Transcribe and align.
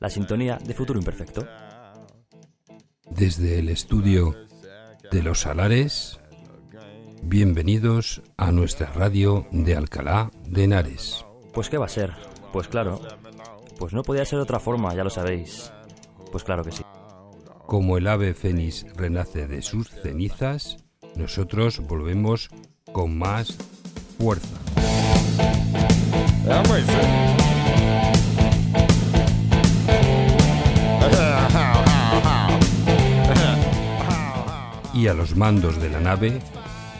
la 0.00 0.08
sintonía 0.08 0.58
de 0.64 0.74
Futuro 0.74 0.98
Imperfecto. 0.98 1.46
Desde 3.10 3.58
el 3.58 3.68
estudio 3.68 4.34
de 5.12 5.22
Los 5.22 5.40
Salares, 5.40 6.18
bienvenidos 7.22 8.22
a 8.38 8.50
nuestra 8.50 8.86
radio 8.92 9.46
de 9.52 9.76
Alcalá 9.76 10.30
de 10.46 10.64
Henares. 10.64 11.24
Pues 11.52 11.68
qué 11.68 11.76
va 11.76 11.84
a 11.84 11.90
ser, 11.90 12.14
pues 12.52 12.68
claro, 12.68 13.00
pues 13.78 13.92
no 13.92 14.02
podía 14.02 14.24
ser 14.24 14.38
de 14.38 14.44
otra 14.44 14.58
forma, 14.58 14.94
ya 14.94 15.04
lo 15.04 15.10
sabéis. 15.10 15.70
Pues 16.32 16.44
claro 16.44 16.64
que 16.64 16.72
sí. 16.72 16.82
Como 17.66 17.98
el 17.98 18.06
ave 18.06 18.32
fénix 18.32 18.86
renace 18.96 19.46
de 19.46 19.60
sus 19.60 19.90
cenizas, 19.90 20.78
nosotros 21.14 21.80
volvemos 21.80 22.48
con 22.92 23.18
más 23.18 23.56
fuerza. 24.18 24.56
Y 35.00 35.08
a 35.08 35.14
los 35.14 35.34
mandos 35.34 35.80
de 35.80 35.88
la 35.88 35.98
nave 35.98 36.40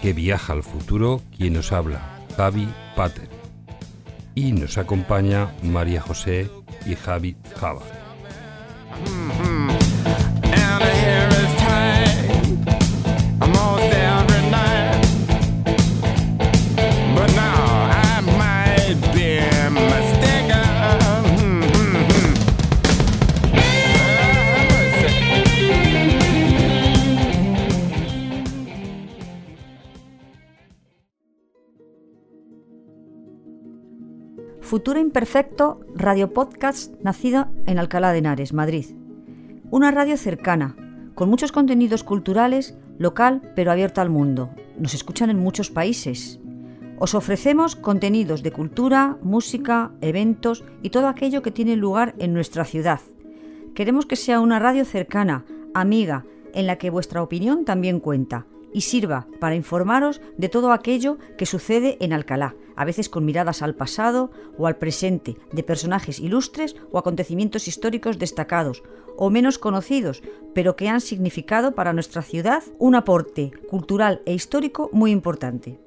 que 0.00 0.14
viaja 0.14 0.54
al 0.54 0.62
futuro 0.62 1.20
quien 1.36 1.52
nos 1.52 1.70
habla, 1.70 2.00
Javi 2.34 2.66
Pater. 2.96 3.28
Y 4.34 4.52
nos 4.52 4.78
acompaña 4.78 5.52
María 5.62 6.00
José 6.00 6.50
y 6.86 6.94
Javi 6.94 7.36
Java. 7.56 7.99
Futuro 34.70 35.00
Imperfecto, 35.00 35.80
radio 35.96 36.32
podcast 36.32 36.94
nacido 37.02 37.48
en 37.66 37.80
Alcalá 37.80 38.12
de 38.12 38.18
Henares, 38.18 38.52
Madrid. 38.52 38.86
Una 39.72 39.90
radio 39.90 40.16
cercana, 40.16 40.76
con 41.16 41.28
muchos 41.28 41.50
contenidos 41.50 42.04
culturales, 42.04 42.78
local 42.96 43.52
pero 43.56 43.72
abierta 43.72 44.00
al 44.00 44.10
mundo. 44.10 44.50
Nos 44.78 44.94
escuchan 44.94 45.28
en 45.28 45.40
muchos 45.40 45.72
países. 45.72 46.38
Os 47.00 47.16
ofrecemos 47.16 47.74
contenidos 47.74 48.44
de 48.44 48.52
cultura, 48.52 49.18
música, 49.22 49.90
eventos 50.02 50.62
y 50.84 50.90
todo 50.90 51.08
aquello 51.08 51.42
que 51.42 51.50
tiene 51.50 51.74
lugar 51.74 52.14
en 52.18 52.32
nuestra 52.32 52.64
ciudad. 52.64 53.00
Queremos 53.74 54.06
que 54.06 54.14
sea 54.14 54.38
una 54.38 54.60
radio 54.60 54.84
cercana, 54.84 55.44
amiga, 55.74 56.24
en 56.54 56.68
la 56.68 56.76
que 56.76 56.90
vuestra 56.90 57.24
opinión 57.24 57.64
también 57.64 57.98
cuenta 57.98 58.46
y 58.72 58.82
sirva 58.82 59.26
para 59.38 59.54
informaros 59.54 60.20
de 60.36 60.48
todo 60.48 60.72
aquello 60.72 61.18
que 61.36 61.46
sucede 61.46 61.96
en 62.00 62.12
Alcalá, 62.12 62.54
a 62.76 62.84
veces 62.84 63.08
con 63.08 63.24
miradas 63.24 63.62
al 63.62 63.74
pasado 63.74 64.30
o 64.56 64.66
al 64.66 64.76
presente, 64.76 65.36
de 65.52 65.62
personajes 65.62 66.18
ilustres 66.20 66.76
o 66.90 66.98
acontecimientos 66.98 67.68
históricos 67.68 68.18
destacados 68.18 68.82
o 69.16 69.28
menos 69.30 69.58
conocidos, 69.58 70.22
pero 70.54 70.76
que 70.76 70.88
han 70.88 71.00
significado 71.00 71.74
para 71.74 71.92
nuestra 71.92 72.22
ciudad 72.22 72.62
un 72.78 72.94
aporte 72.94 73.52
cultural 73.68 74.22
e 74.24 74.32
histórico 74.32 74.88
muy 74.92 75.10
importante. 75.10 75.78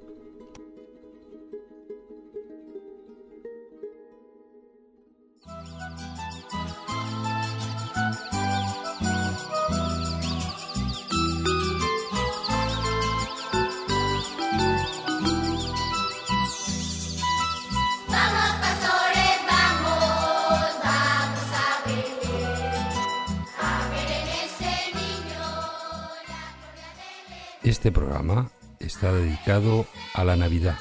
Este 27.84 28.00
programa 28.00 28.50
está 28.80 29.12
dedicado 29.12 29.86
a 30.14 30.24
la 30.24 30.38
Navidad. 30.38 30.78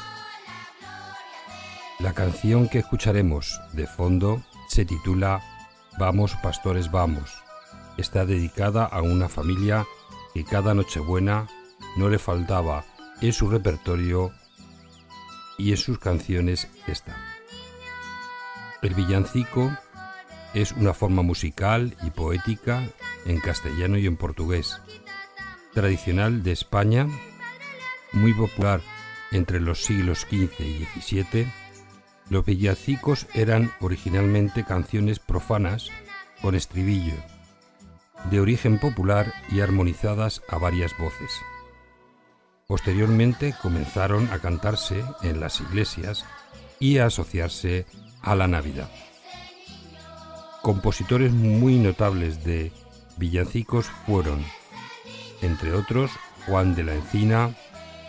La 1.99 2.13
canción 2.13 2.69
que 2.69 2.79
escucharemos 2.79 3.61
de 3.73 3.89
fondo 3.89 4.41
se 4.69 4.85
titula 4.85 5.43
Vamos 5.99 6.37
pastores 6.45 6.93
vamos. 6.93 7.43
Está 7.99 8.25
dedicada 8.25 8.85
a 8.85 9.03
una 9.03 9.29
familia 9.29 9.85
que 10.33 10.45
cada 10.45 10.75
Nochebuena 10.75 11.49
no 11.97 12.09
le 12.09 12.21
faltaba 12.21 12.85
en 13.21 13.33
su 13.33 13.51
repertorio 13.51 14.31
y 15.59 15.73
en 15.73 15.79
sus 15.79 15.99
canciones 15.99 16.69
está. 16.87 17.17
El 18.81 18.95
villancico 18.95 19.77
es 20.55 20.71
una 20.71 20.95
forma 20.95 21.23
musical 21.23 21.97
y 22.05 22.11
poética 22.11 22.89
en 23.27 23.41
castellano 23.41 23.99
y 23.99 24.07
en 24.07 24.17
portugués 24.17 24.81
tradicional 25.75 26.43
de 26.43 26.53
España, 26.53 27.09
muy 28.13 28.35
popular 28.35 28.81
entre 29.31 29.61
los 29.61 29.83
siglos 29.83 30.27
XV 30.31 30.61
y 30.61 30.87
XVII, 31.01 31.47
los 32.29 32.45
villancicos 32.45 33.27
eran 33.35 33.73
originalmente 33.81 34.65
canciones 34.65 35.19
profanas 35.19 35.91
con 36.41 36.55
estribillo, 36.55 37.15
de 38.31 38.41
origen 38.41 38.79
popular 38.79 39.33
y 39.51 39.61
armonizadas 39.61 40.43
a 40.49 40.59
varias 40.59 40.97
voces. 40.99 41.31
Posteriormente 42.67 43.55
comenzaron 43.61 44.29
a 44.33 44.39
cantarse 44.39 45.03
en 45.23 45.41
las 45.41 45.61
iglesias 45.61 46.25
y 46.79 46.99
a 46.99 47.07
asociarse 47.07 47.87
a 48.23 48.35
la 48.35 48.49
Navidad. 48.49 48.91
Compositores 50.63 51.33
muy 51.33 51.79
notables 51.79 52.45
de 52.45 52.73
villancicos 53.19 53.87
fueron 54.07 54.45
entre 55.43 55.75
otros 55.75 56.11
Juan 56.47 56.75
de 56.75 56.85
la 56.85 56.94
Encina, 56.94 57.55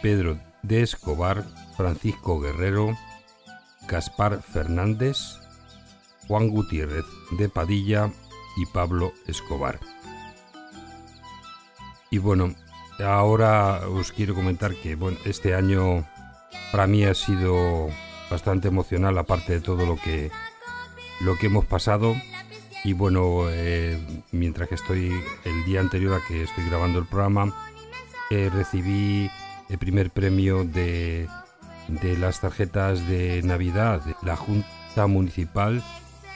Pedro 0.01 0.37
de 0.61 0.81
Escobar, 0.81 1.43
Francisco 1.75 2.39
Guerrero, 2.39 2.97
Gaspar 3.87 4.41
Fernández, 4.41 5.17
Juan 6.27 6.49
Gutiérrez 6.49 7.05
de 7.31 7.49
Padilla 7.49 8.11
y 8.57 8.65
Pablo 8.67 9.13
Escobar. 9.27 9.79
Y 12.09 12.19
bueno, 12.19 12.53
ahora 13.03 13.87
os 13.87 14.11
quiero 14.11 14.35
comentar 14.35 14.75
que 14.75 14.95
bueno, 14.95 15.17
este 15.25 15.55
año 15.55 16.05
para 16.71 16.87
mí 16.87 17.03
ha 17.03 17.13
sido 17.13 17.89
bastante 18.29 18.67
emocional, 18.67 19.17
aparte 19.17 19.53
de 19.53 19.61
todo 19.61 19.85
lo 19.85 19.95
que, 19.95 20.31
lo 21.21 21.37
que 21.37 21.47
hemos 21.47 21.65
pasado. 21.65 22.15
Y 22.83 22.93
bueno, 22.93 23.49
eh, 23.49 23.97
mientras 24.31 24.67
que 24.67 24.75
estoy 24.75 25.11
el 25.45 25.65
día 25.65 25.79
anterior 25.79 26.13
a 26.13 26.27
que 26.27 26.43
estoy 26.43 26.65
grabando 26.65 26.99
el 26.99 27.05
programa, 27.05 27.53
eh, 28.29 28.49
recibí 28.53 29.29
el 29.69 29.77
primer 29.77 30.11
premio 30.11 30.65
de, 30.65 31.27
de 31.87 32.17
las 32.17 32.41
tarjetas 32.41 33.07
de 33.07 33.41
Navidad 33.43 34.03
de 34.03 34.15
la 34.21 34.35
Junta 34.35 35.07
Municipal 35.07 35.83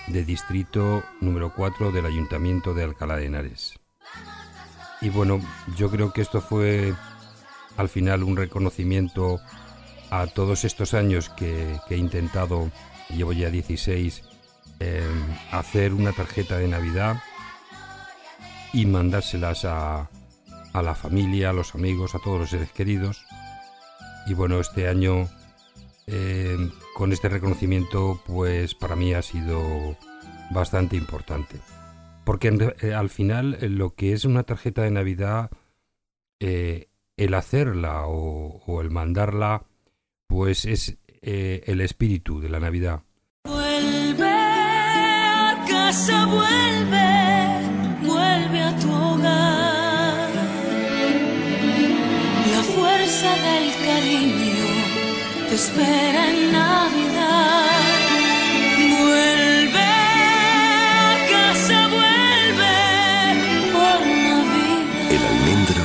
de 0.07 0.23
distrito 0.23 1.03
número 1.19 1.53
4 1.53 1.91
del 1.91 2.05
Ayuntamiento 2.05 2.73
de 2.73 2.83
Alcalá 2.83 3.17
de 3.17 3.25
Henares. 3.25 3.79
Y 5.01 5.09
bueno, 5.09 5.41
yo 5.75 5.91
creo 5.91 6.11
que 6.11 6.21
esto 6.21 6.41
fue 6.41 6.93
al 7.75 7.89
final 7.89 8.23
un 8.23 8.35
reconocimiento 8.35 9.39
a 10.09 10.27
todos 10.27 10.63
estos 10.63 10.93
años 10.93 11.29
que, 11.29 11.77
he 11.89 11.95
intentado, 11.95 12.71
llevo 13.09 13.33
ya 13.33 13.49
16, 13.49 14.23
eh, 14.79 15.03
hacer 15.51 15.93
una 15.93 16.11
tarjeta 16.11 16.57
de 16.57 16.67
Navidad 16.67 17.21
y 18.73 18.85
mandárselas 18.85 19.65
a, 19.65 20.09
a 20.73 20.81
la 20.83 20.93
familia, 20.93 21.49
a 21.49 21.53
los 21.53 21.73
amigos, 21.73 22.13
a 22.13 22.19
todos 22.19 22.39
los 22.39 22.49
seres 22.51 22.71
queridos. 22.71 23.25
Y 24.27 24.35
bueno, 24.35 24.59
este 24.59 24.87
año 24.87 25.29
eh, 26.05 26.57
con 26.93 27.11
este 27.11 27.27
reconocimiento 27.27 28.21
pues 28.27 28.75
para 28.75 28.95
mí 28.95 29.13
ha 29.13 29.21
sido 29.23 29.97
bastante 30.51 30.95
importante. 30.95 31.57
Porque 32.23 32.75
eh, 32.81 32.93
al 32.93 33.09
final 33.09 33.57
lo 33.61 33.95
que 33.95 34.13
es 34.13 34.25
una 34.25 34.43
tarjeta 34.43 34.83
de 34.83 34.91
Navidad, 34.91 35.49
el 36.39 37.33
hacerla 37.33 38.03
o, 38.05 38.81
el 38.81 38.91
mandarla, 38.91 39.63
pues 40.27 40.65
es 40.65 40.97
el 41.23 41.81
espíritu 41.81 42.41
de 42.41 42.49
la 42.49 42.59
Navidad. 42.59 43.06
Vuelve 45.87 45.99
a 45.99 46.03
casa, 46.03 46.25
vuelve, 46.25 47.07
vuelve 48.05 48.61
a 48.61 48.77
tu 48.77 48.91
hogar. 48.91 50.29
La 52.51 52.63
fuerza 52.75 53.29
del 53.47 53.71
cariño 53.85 54.65
te 55.47 55.55
espera 55.55 56.29
en 56.29 56.51
Navidad. 56.51 57.79
Vuelve 58.99 59.79
a 59.79 61.25
casa, 61.31 61.87
vuelve 61.87 62.75
por 63.71 63.99
Navidad. 64.27 65.11
El 65.11 65.23
almendro 65.25 65.83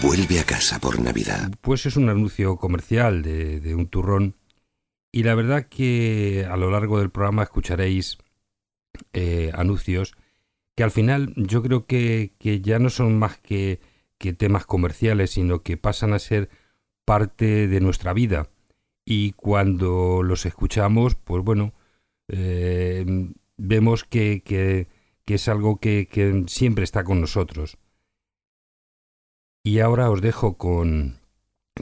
vuelve 0.00 0.40
a 0.40 0.44
casa 0.44 0.78
por 0.78 1.00
Navidad. 1.00 1.50
Pues 1.60 1.84
es 1.84 1.96
un 1.96 2.08
anuncio 2.08 2.56
comercial 2.56 3.20
de, 3.22 3.74
un 3.74 3.88
turrón. 3.88 4.36
Y 5.12 5.22
la 5.22 5.34
verdad 5.34 5.66
que 5.68 6.46
a 6.50 6.56
lo 6.56 6.70
largo 6.70 6.98
del 6.98 7.10
programa 7.10 7.42
escucharéis 7.42 8.16
eh, 9.12 9.50
anuncios 9.54 10.14
que 10.74 10.84
al 10.84 10.90
final 10.92 11.32
yo 11.36 11.60
creo 11.62 11.86
que, 11.86 12.32
ya 12.62 12.78
no 12.78 12.88
son 12.88 13.18
más 13.18 13.38
que, 13.38 13.80
temas 14.36 14.64
comerciales, 14.64 15.32
sino 15.32 15.62
que 15.62 15.76
pasan 15.76 16.12
a 16.12 16.20
ser 16.20 16.50
parte 17.04 17.66
de 17.66 17.80
nuestra 17.80 18.12
vida 18.12 18.48
y 19.04 19.32
cuando 19.32 20.22
los 20.22 20.46
escuchamos, 20.46 21.16
pues 21.16 21.42
bueno, 21.42 21.72
eh, 22.28 23.04
vemos 23.56 24.04
que, 24.04 24.86
es 25.26 25.48
algo 25.48 25.78
que, 25.80 26.44
siempre 26.46 26.84
está 26.84 27.02
con 27.02 27.20
nosotros. 27.20 27.78
Y 29.64 29.80
ahora 29.80 30.10
os 30.10 30.20
dejo 30.20 30.58
con, 30.58 31.20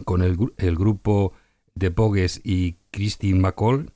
con 0.04 0.22
el, 0.22 0.76
grupo 0.76 1.32
de 1.74 1.90
Pogues 1.90 2.40
y 2.44 2.78
Christine 2.92 3.40
McCall 3.40 3.92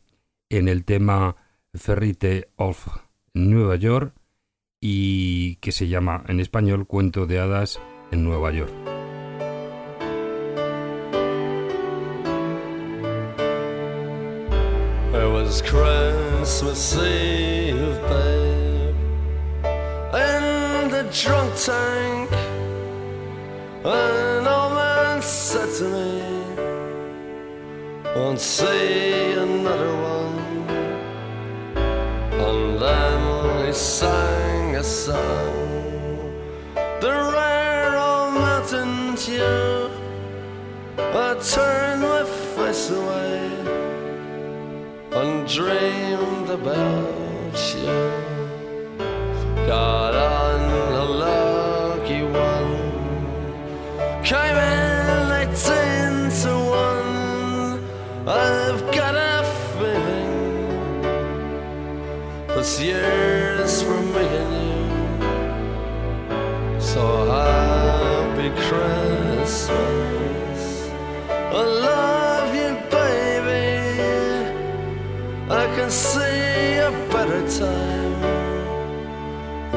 en 0.51 0.69
el 0.69 0.85
tema 0.85 1.37
Ferrite 1.75 2.49
of 2.57 2.87
Nueva 3.35 3.77
York 3.77 4.15
y 4.81 5.57
que 5.57 5.73
se 5.73 5.89
llama 5.89 6.25
en 6.29 6.41
español 6.41 6.87
Cuento 6.87 7.27
de 7.27 7.39
Hadas 7.39 7.81
en 8.11 8.25
Nueva 8.25 8.53
York. 8.53 8.73
was 15.51 15.63
Christmas 15.63 16.97
Eve, 16.97 18.01
babe, 18.09 18.95
in 20.15 20.91
the 20.91 21.05
drunk 21.13 21.53
tank. 21.57 22.31
An 23.85 24.47
old 24.47 24.73
man 24.75 25.21
said 25.21 25.69
to 25.79 25.85
me, 25.95 26.23
Won't 28.15 28.39
see 28.41 29.33
another 29.33 29.95
one. 29.97 30.40
Sang 33.81 34.77
a 34.77 34.85
song, 34.85 36.35
the 37.01 37.11
rare 37.33 37.97
old 37.97 38.35
mountain 38.35 39.17
tune. 39.17 39.91
I 40.99 41.35
turned 41.55 42.03
my 42.03 42.25
face 42.55 42.91
away 42.91 43.41
and 45.13 45.49
dreamed 45.49 46.51
about 46.51 47.57
you. 47.75 47.97
Got 49.67 50.15
on 50.15 50.61
a 50.93 51.05
lucky 51.25 52.23
one, 52.23 52.77
came 54.23 54.57
in 54.57 55.33
eighteen 55.41 56.31
to 56.43 56.53
one. 56.85 57.81
I've 58.29 58.83
got 58.93 59.15
a 59.15 59.43
feeling 59.73 60.33
this 62.49 62.73
year's 62.79 63.30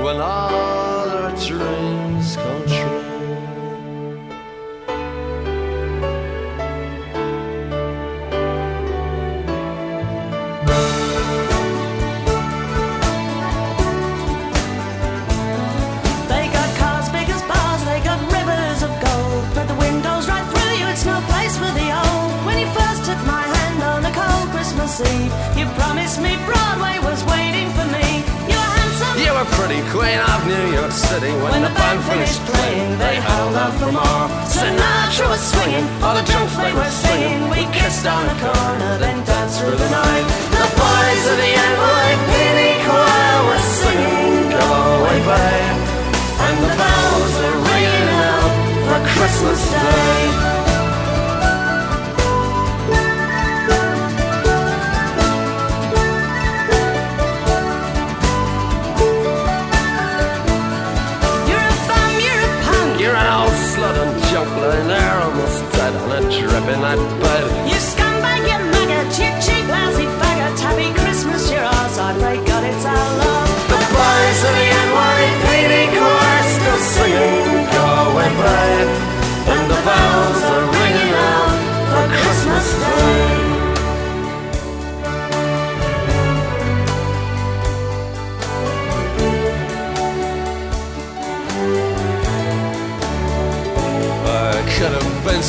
when 0.03 0.17
all 0.17 1.09
our 1.09 1.29
dreams 1.47 2.35
come 2.35 2.65
true. 2.67 3.03
They 16.27 16.45
got 16.51 16.69
cars 16.77 17.07
big 17.15 17.29
as 17.29 17.41
bars, 17.43 17.83
they 17.85 18.01
got 18.03 18.19
rivers 18.37 18.83
of 18.83 18.91
gold. 19.05 19.43
Put 19.55 19.67
the 19.69 19.75
windows 19.75 20.27
right 20.27 20.45
through 20.51 20.63
you 25.57 25.65
promised 25.77 26.21
me 26.21 26.35
Broadway 26.45 26.62
queen 29.93 30.17
of 30.17 30.39
New 30.49 30.65
York 30.73 30.91
City. 30.91 31.29
When, 31.37 31.53
when 31.53 31.61
the, 31.61 31.73
band, 31.77 32.01
finished 32.09 32.41
playing, 32.49 32.97
they 32.97 33.15
held 33.21 33.53
out 33.53 33.73
for 33.77 33.91
more. 33.93 34.25
Sinatra 34.49 35.29
was 35.29 35.43
swinging, 35.53 35.85
all 36.01 36.17
the 36.17 36.25
drunks 36.25 36.57
they 36.57 36.73
were 36.73 36.93
singing. 37.05 37.45
We 37.53 37.61
kissed 37.77 38.05
on 38.09 38.25
the 38.25 38.37
corner, 38.41 38.97
then 38.97 39.21
danced 39.23 39.61
through 39.61 39.77
the 39.77 39.89
night. 39.93 40.25
The 40.49 40.69
boys 40.81 41.23
of 41.31 41.37
the 41.37 41.51
NYPD 41.69 42.61
choir 42.89 43.37
were 43.47 43.65
singing, 43.81 44.49
Go 44.57 44.65
away, 44.97 45.19
babe. 45.29 45.77
And 46.45 46.55
the 46.65 46.73
bells 46.73 47.33
were 47.37 47.59
ringing 47.69 48.09
out 48.33 48.51
for 48.89 48.99
Christmas 49.13 49.61
Day. 49.69 50.52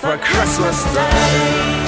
for 0.00 0.16
Christmas 0.18 0.84
Day. 0.94 1.87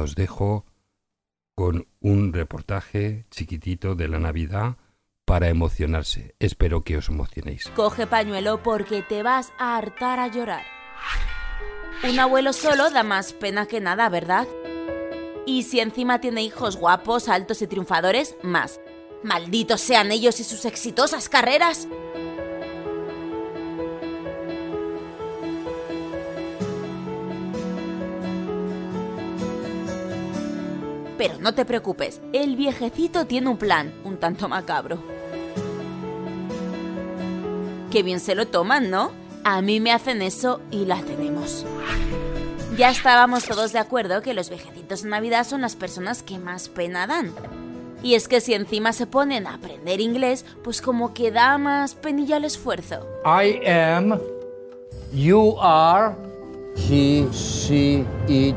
Os 0.00 0.14
dejo 0.14 0.64
con 1.54 1.88
un 2.00 2.32
reportaje 2.32 3.24
chiquitito 3.30 3.94
de 3.94 4.08
la 4.08 4.18
Navidad 4.18 4.76
para 5.24 5.48
emocionarse. 5.48 6.34
Espero 6.38 6.82
que 6.82 6.96
os 6.96 7.08
emocionéis. 7.08 7.68
Coge 7.74 8.06
pañuelo 8.06 8.62
porque 8.62 9.02
te 9.02 9.22
vas 9.22 9.52
a 9.58 9.76
hartar 9.76 10.20
a 10.20 10.28
llorar. 10.28 10.64
Un 12.08 12.18
abuelo 12.20 12.52
solo 12.52 12.90
da 12.90 13.02
más 13.02 13.32
pena 13.32 13.66
que 13.66 13.80
nada, 13.80 14.08
¿verdad? 14.08 14.46
Y 15.46 15.62
si 15.62 15.80
encima 15.80 16.20
tiene 16.20 16.42
hijos 16.42 16.76
guapos, 16.76 17.28
altos 17.28 17.62
y 17.62 17.66
triunfadores, 17.66 18.36
más. 18.42 18.80
Malditos 19.22 19.80
sean 19.80 20.12
ellos 20.12 20.38
y 20.40 20.44
sus 20.44 20.64
exitosas 20.66 21.28
carreras. 21.28 21.88
Pero 31.18 31.38
no 31.40 31.54
te 31.54 31.64
preocupes, 31.64 32.20
el 32.32 32.56
viejecito 32.56 33.26
tiene 33.26 33.48
un 33.48 33.56
plan, 33.56 33.94
un 34.04 34.18
tanto 34.18 34.48
macabro. 34.48 34.98
Qué 37.90 38.02
bien 38.02 38.20
se 38.20 38.34
lo 38.34 38.46
toman, 38.46 38.90
¿no? 38.90 39.12
A 39.44 39.62
mí 39.62 39.80
me 39.80 39.92
hacen 39.92 40.22
eso 40.22 40.60
y 40.70 40.84
la 40.84 41.00
tenemos. 41.02 41.64
Ya 42.76 42.90
estábamos 42.90 43.44
todos 43.46 43.72
de 43.72 43.78
acuerdo 43.78 44.20
que 44.20 44.34
los 44.34 44.50
viejecitos 44.50 45.02
de 45.02 45.08
Navidad 45.08 45.46
son 45.46 45.62
las 45.62 45.76
personas 45.76 46.22
que 46.22 46.38
más 46.38 46.68
pena 46.68 47.06
dan. 47.06 47.32
Y 48.02 48.14
es 48.14 48.28
que 48.28 48.42
si 48.42 48.52
encima 48.52 48.92
se 48.92 49.06
ponen 49.06 49.46
a 49.46 49.54
aprender 49.54 50.00
inglés, 50.00 50.44
pues 50.62 50.82
como 50.82 51.14
que 51.14 51.30
da 51.30 51.56
más 51.56 51.94
penilla 51.94 52.36
el 52.36 52.44
esfuerzo. 52.44 53.06
I 53.24 53.66
am, 53.66 54.20
you 55.12 55.56
are, 55.58 56.14
he, 56.76 57.26
she, 57.32 58.04
it, 58.28 58.56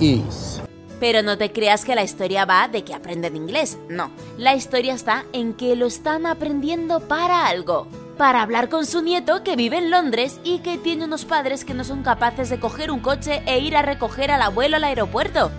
is. 0.00 0.59
Pero 1.00 1.22
no 1.22 1.38
te 1.38 1.50
creas 1.50 1.84
que 1.84 1.94
la 1.94 2.02
historia 2.02 2.44
va 2.44 2.68
de 2.68 2.84
que 2.84 2.94
aprenden 2.94 3.34
inglés, 3.34 3.78
no. 3.88 4.10
La 4.36 4.54
historia 4.54 4.94
está 4.94 5.24
en 5.32 5.54
que 5.54 5.74
lo 5.74 5.86
están 5.86 6.26
aprendiendo 6.26 7.00
para 7.00 7.46
algo. 7.46 7.88
Para 8.18 8.42
hablar 8.42 8.68
con 8.68 8.84
su 8.84 9.00
nieto 9.00 9.42
que 9.42 9.56
vive 9.56 9.78
en 9.78 9.90
Londres 9.90 10.38
y 10.44 10.58
que 10.58 10.76
tiene 10.76 11.06
unos 11.06 11.24
padres 11.24 11.64
que 11.64 11.72
no 11.72 11.84
son 11.84 12.02
capaces 12.02 12.50
de 12.50 12.60
coger 12.60 12.90
un 12.90 13.00
coche 13.00 13.42
e 13.46 13.60
ir 13.60 13.76
a 13.76 13.82
recoger 13.82 14.30
al 14.30 14.42
abuelo 14.42 14.76
al 14.76 14.84
aeropuerto. 14.84 15.50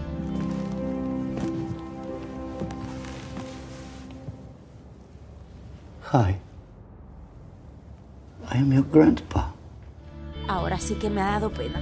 Hi. 6.13 6.35
I 8.53 8.57
am 8.57 8.71
your 8.71 8.85
grandpa. 8.91 9.53
Ahora 10.47 10.77
sí 10.77 10.95
que 10.95 11.09
me 11.09 11.21
ha 11.21 11.31
dado 11.31 11.49
pena. 11.49 11.79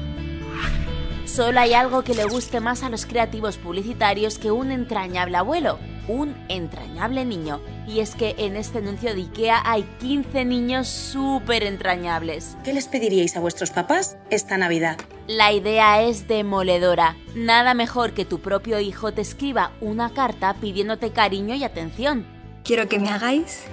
Solo 1.30 1.60
hay 1.60 1.74
algo 1.74 2.04
que 2.04 2.16
le 2.16 2.26
guste 2.26 2.60
más 2.60 2.82
a 2.82 2.90
los 2.90 3.06
creativos 3.06 3.58
publicitarios 3.58 4.40
que 4.40 4.50
un 4.50 4.72
entrañable 4.72 5.38
abuelo, 5.38 5.78
un 6.08 6.36
entrañable 6.50 7.24
niño. 7.24 7.62
Y 7.88 8.00
es 8.00 8.16
que 8.16 8.34
en 8.40 8.56
este 8.56 8.80
anuncio 8.80 9.14
de 9.14 9.22
IKEA 9.22 9.62
hay 9.64 9.84
15 10.00 10.44
niños 10.44 10.88
súper 10.88 11.64
entrañables. 11.64 12.58
¿Qué 12.64 12.74
les 12.74 12.88
pediríais 12.88 13.38
a 13.38 13.42
vuestros 13.42 13.70
papás 13.70 14.18
esta 14.32 14.58
Navidad? 14.58 14.98
La 15.28 15.54
idea 15.54 16.02
es 16.02 16.28
demoledora. 16.28 17.16
Nada 17.36 17.76
mejor 17.76 18.14
que 18.14 18.26
tu 18.26 18.40
propio 18.40 18.80
hijo 18.80 19.14
te 19.14 19.22
escriba 19.22 19.72
una 19.82 20.12
carta 20.14 20.56
pidiéndote 20.56 21.12
cariño 21.12 21.54
y 21.54 21.64
atención. 21.64 22.26
Quiero 22.64 22.90
que 22.90 22.98
me 22.98 23.10
hagáis 23.10 23.66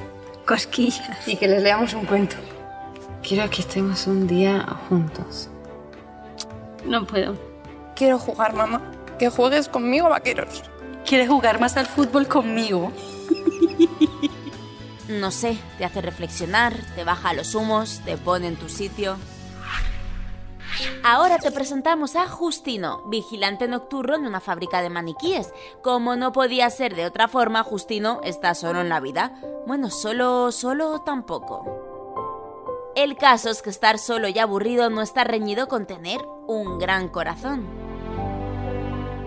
cosquillas. 0.47 1.27
Y 1.27 1.37
que 1.37 1.49
les 1.49 1.63
leamos 1.63 1.95
un 1.95 2.05
cuento. 2.05 2.37
Quiero 3.27 3.49
que 3.49 3.63
estemos 3.63 4.07
un 4.07 4.27
día 4.27 4.61
juntos. 4.91 5.49
No 6.87 7.07
puedo. 7.07 7.37
Quiero 7.95 8.19
jugar, 8.19 8.55
mamá. 8.55 8.93
Que 9.19 9.29
juegues 9.31 9.69
conmigo, 9.69 10.09
vaqueros. 10.09 10.63
¿Quieres 11.05 11.29
jugar 11.29 11.61
más 11.61 11.77
al 11.77 11.87
fútbol 11.87 12.27
conmigo? 12.29 12.93
No 15.09 15.31
sé, 15.31 15.57
te 15.79 15.85
hace 15.85 16.03
reflexionar, 16.03 16.75
te 16.97 17.05
baja 17.05 17.33
los 17.33 17.55
humos, 17.55 18.01
te 18.05 18.17
pone 18.17 18.49
en 18.49 18.57
tu 18.57 18.69
sitio. 18.69 19.17
Ahora 21.05 21.39
te 21.39 21.53
presentamos 21.53 22.17
a 22.17 22.27
Justino, 22.27 23.05
vigilante 23.07 23.69
nocturno 23.69 24.17
en 24.17 24.27
una 24.27 24.41
fábrica 24.41 24.83
de 24.83 24.91
maniquíes. 24.91 25.53
Como 25.81 26.17
no 26.17 26.33
podía 26.33 26.69
ser 26.71 26.97
de 26.97 27.07
otra 27.07 27.29
forma, 27.29 27.63
Justino 27.63 28.21
está 28.25 28.55
solo 28.57 28.81
en 28.81 28.89
la 28.89 28.99
vida. 28.99 29.41
Bueno, 29.65 29.91
solo, 29.91 30.51
solo 30.51 31.01
tampoco. 31.03 31.65
El 32.97 33.17
caso 33.17 33.51
es 33.51 33.63
que 33.63 33.71
estar 33.71 33.99
solo 33.99 34.27
y 34.27 34.39
aburrido 34.41 34.91
no 34.91 35.03
está 35.03 35.23
reñido 35.23 35.69
con 35.69 35.87
tener 35.87 36.21
un 36.47 36.79
gran 36.79 37.09
corazón. 37.09 37.67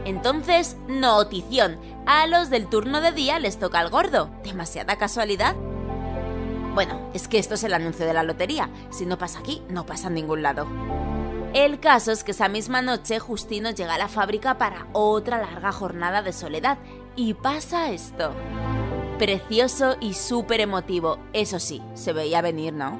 Entonces, 0.05 0.77
notición, 0.87 1.79
a 2.05 2.25
los 2.27 2.49
del 2.49 2.67
turno 2.67 3.01
de 3.01 3.11
día 3.11 3.39
les 3.39 3.59
toca 3.59 3.81
el 3.81 3.89
gordo. 3.89 4.29
¿Demasiada 4.43 4.97
casualidad? 4.97 5.55
Bueno, 6.73 7.09
es 7.13 7.27
que 7.27 7.39
esto 7.39 7.55
es 7.55 7.63
el 7.63 7.73
anuncio 7.73 8.05
de 8.05 8.13
la 8.13 8.23
lotería. 8.23 8.69
Si 8.89 9.05
no 9.05 9.17
pasa 9.17 9.39
aquí, 9.39 9.61
no 9.69 9.85
pasa 9.85 10.07
en 10.07 10.15
ningún 10.15 10.41
lado. 10.41 10.67
El 11.53 11.79
caso 11.79 12.11
es 12.11 12.23
que 12.23 12.31
esa 12.31 12.47
misma 12.47 12.81
noche 12.81 13.19
Justino 13.19 13.71
llega 13.71 13.95
a 13.95 13.97
la 13.97 14.07
fábrica 14.07 14.57
para 14.57 14.87
otra 14.93 15.39
larga 15.39 15.71
jornada 15.71 16.21
de 16.21 16.31
soledad 16.31 16.77
y 17.15 17.33
pasa 17.33 17.91
esto. 17.91 18.31
Precioso 19.17 19.97
y 19.99 20.13
súper 20.13 20.61
emotivo, 20.61 21.17
eso 21.33 21.59
sí, 21.59 21.81
se 21.95 22.13
veía 22.13 22.41
venir, 22.41 22.73
¿no? 22.73 22.99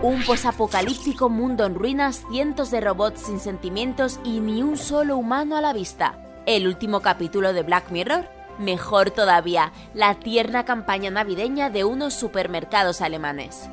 Un 0.00 0.22
posapocalíptico 0.22 1.28
mundo 1.28 1.66
en 1.66 1.74
ruinas, 1.74 2.24
cientos 2.30 2.70
de 2.70 2.80
robots 2.80 3.20
sin 3.22 3.40
sentimientos 3.40 4.20
y 4.22 4.38
ni 4.38 4.62
un 4.62 4.78
solo 4.78 5.16
humano 5.16 5.56
a 5.56 5.60
la 5.60 5.72
vista. 5.72 6.14
El 6.46 6.68
último 6.68 7.00
capítulo 7.00 7.52
de 7.52 7.64
Black 7.64 7.90
Mirror. 7.90 8.28
Mejor 8.60 9.10
todavía, 9.10 9.72
la 9.94 10.14
tierna 10.14 10.64
campaña 10.64 11.10
navideña 11.10 11.68
de 11.68 11.82
unos 11.82 12.14
supermercados 12.14 13.00
alemanes. 13.00 13.68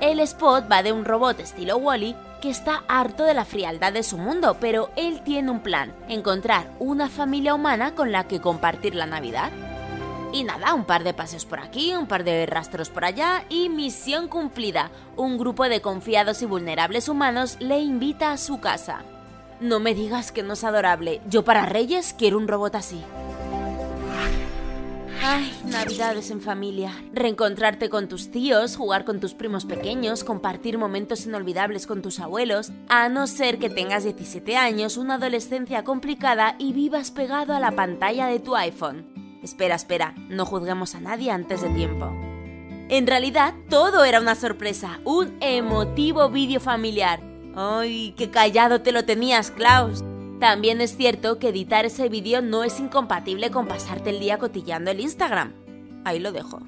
El 0.00 0.20
spot 0.20 0.70
va 0.70 0.84
de 0.84 0.92
un 0.92 1.04
robot 1.04 1.40
estilo 1.40 1.78
Wally 1.78 2.14
que 2.40 2.48
está 2.48 2.84
harto 2.86 3.24
de 3.24 3.34
la 3.34 3.44
frialdad 3.44 3.92
de 3.92 4.04
su 4.04 4.18
mundo, 4.18 4.56
pero 4.60 4.90
él 4.94 5.20
tiene 5.24 5.50
un 5.50 5.60
plan, 5.60 5.92
encontrar 6.08 6.70
una 6.78 7.08
familia 7.08 7.54
humana 7.54 7.96
con 7.96 8.12
la 8.12 8.28
que 8.28 8.40
compartir 8.40 8.94
la 8.94 9.06
Navidad. 9.06 9.50
Y 10.32 10.44
nada, 10.44 10.74
un 10.74 10.84
par 10.84 11.02
de 11.02 11.12
paseos 11.12 11.44
por 11.44 11.58
aquí, 11.58 11.94
un 11.94 12.06
par 12.06 12.22
de 12.22 12.46
rastros 12.46 12.88
por 12.88 13.04
allá 13.04 13.44
y 13.48 13.68
misión 13.68 14.28
cumplida. 14.28 14.90
Un 15.16 15.38
grupo 15.38 15.68
de 15.68 15.80
confiados 15.80 16.42
y 16.42 16.46
vulnerables 16.46 17.08
humanos 17.08 17.56
le 17.58 17.80
invita 17.80 18.30
a 18.30 18.36
su 18.36 18.60
casa. 18.60 19.02
No 19.60 19.80
me 19.80 19.94
digas 19.94 20.30
que 20.30 20.42
no 20.42 20.52
es 20.52 20.62
adorable. 20.62 21.20
Yo 21.28 21.44
para 21.44 21.66
Reyes 21.66 22.14
quiero 22.16 22.38
un 22.38 22.46
robot 22.46 22.76
así. 22.76 23.02
Ay, 25.22 25.52
navidades 25.66 26.30
en 26.30 26.40
familia. 26.40 26.92
Reencontrarte 27.12 27.90
con 27.90 28.08
tus 28.08 28.30
tíos, 28.30 28.76
jugar 28.76 29.04
con 29.04 29.20
tus 29.20 29.34
primos 29.34 29.66
pequeños, 29.66 30.24
compartir 30.24 30.78
momentos 30.78 31.26
inolvidables 31.26 31.86
con 31.86 32.00
tus 32.00 32.20
abuelos, 32.20 32.72
a 32.88 33.08
no 33.10 33.26
ser 33.26 33.58
que 33.58 33.68
tengas 33.68 34.04
17 34.04 34.56
años, 34.56 34.96
una 34.96 35.16
adolescencia 35.16 35.84
complicada 35.84 36.54
y 36.58 36.72
vivas 36.72 37.10
pegado 37.10 37.52
a 37.52 37.60
la 37.60 37.72
pantalla 37.72 38.28
de 38.28 38.38
tu 38.38 38.56
iPhone. 38.56 39.19
Espera, 39.42 39.74
espera, 39.74 40.14
no 40.28 40.44
juzguemos 40.44 40.94
a 40.94 41.00
nadie 41.00 41.30
antes 41.30 41.62
de 41.62 41.70
tiempo. 41.70 42.12
En 42.88 43.06
realidad, 43.06 43.54
todo 43.68 44.04
era 44.04 44.20
una 44.20 44.34
sorpresa, 44.34 45.00
un 45.04 45.36
emotivo 45.40 46.28
vídeo 46.28 46.60
familiar. 46.60 47.20
¡Ay, 47.54 48.14
qué 48.16 48.30
callado 48.30 48.82
te 48.82 48.92
lo 48.92 49.04
tenías, 49.04 49.50
Klaus! 49.50 50.04
También 50.40 50.80
es 50.80 50.96
cierto 50.96 51.38
que 51.38 51.50
editar 51.50 51.84
ese 51.84 52.08
vídeo 52.08 52.42
no 52.42 52.64
es 52.64 52.80
incompatible 52.80 53.50
con 53.50 53.66
pasarte 53.66 54.10
el 54.10 54.20
día 54.20 54.38
cotillando 54.38 54.90
el 54.90 55.00
Instagram. 55.00 55.52
Ahí 56.04 56.18
lo 56.18 56.32
dejo. 56.32 56.60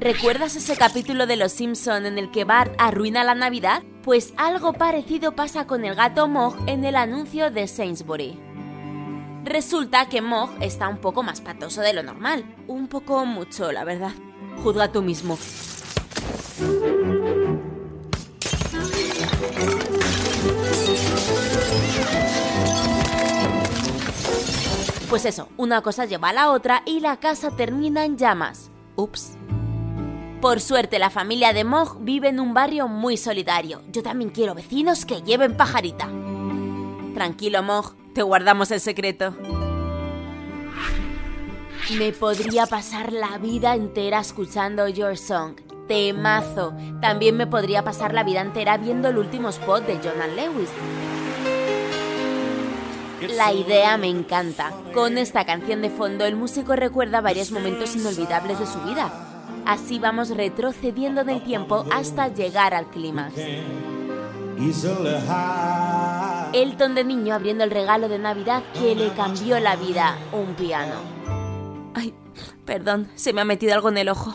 ¿Recuerdas 0.00 0.56
ese 0.56 0.76
capítulo 0.76 1.26
de 1.26 1.36
Los 1.36 1.52
Simpson 1.52 2.06
en 2.06 2.18
el 2.18 2.30
que 2.30 2.44
Bart 2.44 2.74
arruina 2.78 3.22
la 3.22 3.34
Navidad? 3.34 3.82
Pues 4.02 4.32
algo 4.36 4.72
parecido 4.72 5.32
pasa 5.32 5.66
con 5.66 5.84
el 5.84 5.94
gato 5.94 6.26
Mog 6.26 6.56
en 6.66 6.84
el 6.84 6.96
anuncio 6.96 7.50
de 7.50 7.68
Sainsbury. 7.68 8.49
Resulta 9.44 10.08
que 10.08 10.20
Mog 10.20 10.50
está 10.60 10.88
un 10.88 10.98
poco 10.98 11.22
más 11.22 11.40
patoso 11.40 11.80
de 11.80 11.92
lo 11.92 12.02
normal, 12.02 12.44
un 12.66 12.88
poco 12.88 13.24
mucho, 13.24 13.72
la 13.72 13.84
verdad. 13.84 14.12
Juzga 14.62 14.92
tú 14.92 15.02
mismo. 15.02 15.38
Pues 25.08 25.24
eso, 25.24 25.48
una 25.56 25.82
cosa 25.82 26.04
lleva 26.04 26.28
a 26.28 26.32
la 26.32 26.50
otra 26.52 26.82
y 26.86 27.00
la 27.00 27.16
casa 27.16 27.50
termina 27.50 28.04
en 28.04 28.16
llamas. 28.16 28.70
Ups. 28.94 29.36
Por 30.40 30.60
suerte, 30.60 30.98
la 30.98 31.10
familia 31.10 31.52
de 31.52 31.64
Mog 31.64 31.98
vive 32.00 32.28
en 32.28 32.40
un 32.40 32.54
barrio 32.54 32.88
muy 32.88 33.16
solidario. 33.16 33.82
Yo 33.90 34.02
también 34.02 34.30
quiero 34.30 34.54
vecinos 34.54 35.04
que 35.04 35.20
lleven 35.22 35.56
pajarita. 35.56 36.08
Tranquilo, 37.14 37.62
Mog, 37.62 37.94
te 38.12 38.22
guardamos 38.22 38.70
el 38.70 38.80
secreto. 38.80 39.34
Me 41.98 42.12
podría 42.12 42.66
pasar 42.66 43.12
la 43.12 43.38
vida 43.38 43.74
entera 43.74 44.20
escuchando 44.20 44.88
Your 44.88 45.16
Song. 45.16 45.54
Temazo. 45.88 46.72
También 47.00 47.36
me 47.36 47.48
podría 47.48 47.82
pasar 47.82 48.14
la 48.14 48.22
vida 48.22 48.40
entera 48.40 48.76
viendo 48.76 49.08
el 49.08 49.18
último 49.18 49.48
spot 49.48 49.86
de 49.86 49.94
Jonathan 49.94 50.36
Lewis. 50.36 50.70
La 53.36 53.52
idea 53.52 53.96
me 53.96 54.06
encanta. 54.06 54.72
Con 54.94 55.18
esta 55.18 55.44
canción 55.44 55.82
de 55.82 55.90
fondo, 55.90 56.24
el 56.24 56.36
músico 56.36 56.76
recuerda 56.76 57.20
varios 57.20 57.50
momentos 57.50 57.96
inolvidables 57.96 58.60
de 58.60 58.66
su 58.66 58.80
vida. 58.82 59.10
Así 59.66 59.98
vamos 59.98 60.30
retrocediendo 60.30 61.20
en 61.22 61.28
el 61.30 61.42
tiempo 61.42 61.84
hasta 61.90 62.28
llegar 62.28 62.72
al 62.72 62.86
clímax. 62.86 63.34
Elton 66.52 66.94
de 66.94 67.02
niño 67.02 67.34
abriendo 67.34 67.64
el 67.64 67.70
regalo 67.70 68.08
de 68.08 68.18
Navidad 68.18 68.62
que 68.74 68.94
le 68.94 69.10
cambió 69.14 69.58
la 69.58 69.76
vida, 69.76 70.18
un 70.32 70.54
piano. 70.54 70.96
Ay, 71.94 72.14
perdón, 72.66 73.10
se 73.14 73.32
me 73.32 73.40
ha 73.40 73.44
metido 73.46 73.72
algo 73.72 73.88
en 73.88 73.98
el 73.98 74.10
ojo. 74.10 74.34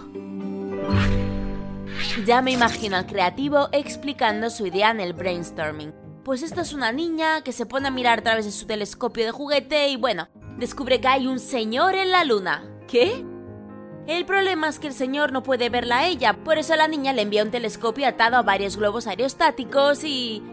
Ya 2.25 2.41
me 2.41 2.51
imagino 2.51 2.95
al 2.95 3.05
creativo 3.05 3.69
explicando 3.71 4.49
su 4.49 4.65
idea 4.65 4.89
en 4.89 4.99
el 4.99 5.13
brainstorming. 5.13 5.93
Pues 6.23 6.41
esta 6.41 6.61
es 6.61 6.73
una 6.73 6.91
niña 6.91 7.41
que 7.43 7.51
se 7.51 7.67
pone 7.67 7.87
a 7.87 7.91
mirar 7.91 8.19
a 8.19 8.23
través 8.23 8.45
de 8.45 8.51
su 8.51 8.65
telescopio 8.65 9.25
de 9.25 9.31
juguete 9.31 9.89
y 9.89 9.95
bueno, 9.95 10.27
descubre 10.57 10.99
que 10.99 11.07
hay 11.07 11.27
un 11.27 11.39
señor 11.39 11.93
en 11.93 12.09
la 12.09 12.23
luna. 12.23 12.63
¿Qué? 12.87 13.23
El 14.07 14.25
problema 14.25 14.67
es 14.67 14.77
que 14.77 14.87
el 14.87 14.93
señor 14.93 15.31
no 15.31 15.41
puede 15.41 15.69
verla 15.69 15.99
a 15.99 16.07
ella, 16.07 16.33
por 16.33 16.59
eso 16.59 16.75
la 16.75 16.87
niña 16.87 17.11
le 17.11 17.23
envía 17.23 17.43
un 17.43 17.49
telescopio 17.49 18.07
atado 18.07 18.37
a 18.37 18.43
varios 18.43 18.77
globos 18.77 19.07
aerostáticos 19.07 20.03
y... 20.03 20.43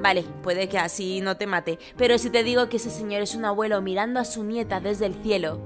Vale, 0.00 0.22
puede 0.42 0.68
que 0.68 0.78
así 0.78 1.20
no 1.20 1.36
te 1.36 1.46
mate, 1.46 1.78
pero 1.96 2.16
si 2.16 2.30
te 2.30 2.44
digo 2.44 2.68
que 2.68 2.78
ese 2.78 2.90
señor 2.90 3.20
es 3.20 3.34
un 3.34 3.44
abuelo 3.44 3.82
mirando 3.82 4.18
a 4.18 4.24
su 4.24 4.44
nieta 4.44 4.80
desde 4.80 5.06
el 5.06 5.14
cielo, 5.22 5.60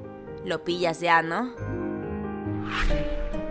lo 0.45 0.65
pillas 0.65 1.01
ya, 1.01 1.23
¿no? 1.23 1.55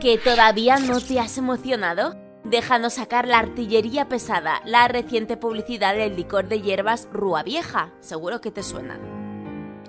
¿Que 0.01 0.17
todavía 0.17 0.79
no 0.79 0.99
te 0.99 1.19
has 1.19 1.37
emocionado? 1.37 2.15
Déjanos 2.43 2.95
sacar 2.95 3.27
la 3.27 3.39
artillería 3.39 4.09
pesada, 4.09 4.61
la 4.65 4.87
reciente 4.89 5.37
publicidad 5.37 5.95
del 5.95 6.17
licor 6.17 6.49
de 6.49 6.61
hierbas 6.61 7.07
Rúa 7.13 7.43
Vieja, 7.43 7.93
seguro 8.01 8.41
que 8.41 8.51
te 8.51 8.63
suena. 8.63 9.20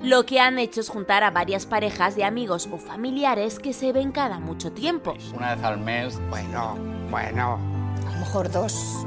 Lo 0.02 0.26
que 0.26 0.40
han 0.40 0.58
hecho 0.58 0.80
es 0.80 0.88
juntar 0.88 1.22
a 1.22 1.30
varias 1.30 1.64
parejas 1.64 2.16
de 2.16 2.24
amigos 2.24 2.68
o 2.72 2.78
familiares 2.78 3.60
que 3.60 3.72
se 3.72 3.92
ven 3.92 4.10
cada 4.10 4.40
mucho 4.40 4.72
tiempo. 4.72 5.14
Una 5.32 5.54
vez 5.54 5.64
al 5.64 5.78
mes, 5.78 6.20
bueno, 6.28 6.76
bueno. 7.08 7.60
A 8.08 8.12
lo 8.14 8.18
mejor 8.18 8.50
dos. 8.50 9.06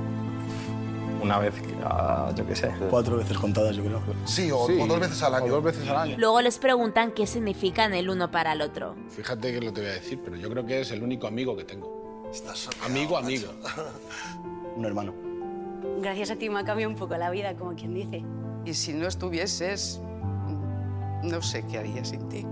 Una 1.21 1.39
vez, 1.39 1.53
ah, 1.83 2.31
yo 2.33 2.47
qué 2.47 2.55
sé. 2.55 2.71
Cuatro 2.89 3.17
veces 3.17 3.37
contadas, 3.37 3.75
yo 3.75 3.83
creo. 3.83 4.01
Sí, 4.23 4.49
o, 4.51 4.59
o 4.59 4.87
dos 4.87 4.99
veces 5.01 5.21
al 5.21 5.35
año. 5.35 5.45
O 5.47 5.49
dos 5.49 5.63
veces 5.65 5.89
al 5.89 5.97
año. 5.97 6.15
Luego 6.17 6.39
les 6.39 6.59
preguntan 6.59 7.11
qué 7.11 7.27
significan 7.27 7.93
el 7.93 8.09
uno 8.09 8.31
para 8.31 8.53
el 8.53 8.61
otro. 8.61 8.95
Fíjate 9.09 9.51
que 9.51 9.59
lo 9.59 9.73
te 9.73 9.81
voy 9.81 9.89
a 9.89 9.93
decir, 9.93 10.21
pero 10.23 10.37
yo 10.37 10.49
creo 10.49 10.65
que 10.65 10.79
es 10.79 10.91
el 10.91 11.03
único 11.03 11.27
amigo 11.27 11.57
que 11.57 11.65
tengo. 11.65 12.23
amigo, 12.85 13.17
amigo. 13.17 13.49
Un 14.77 14.85
hermano. 14.85 15.13
Gracias 15.99 16.31
a 16.31 16.35
ti 16.37 16.49
me 16.49 16.59
ha 16.59 16.63
cambiado 16.63 16.89
un 16.89 16.97
poco 16.97 17.17
la 17.17 17.29
vida, 17.31 17.53
como 17.57 17.75
quien 17.75 17.93
dice. 17.93 18.23
Y 18.63 18.73
si 18.73 18.93
no 18.93 19.07
estuvieses, 19.07 20.01
no 21.23 21.41
sé 21.41 21.65
qué 21.67 21.77
haría 21.77 22.03
sin 22.05 22.27
ti. 22.29 22.45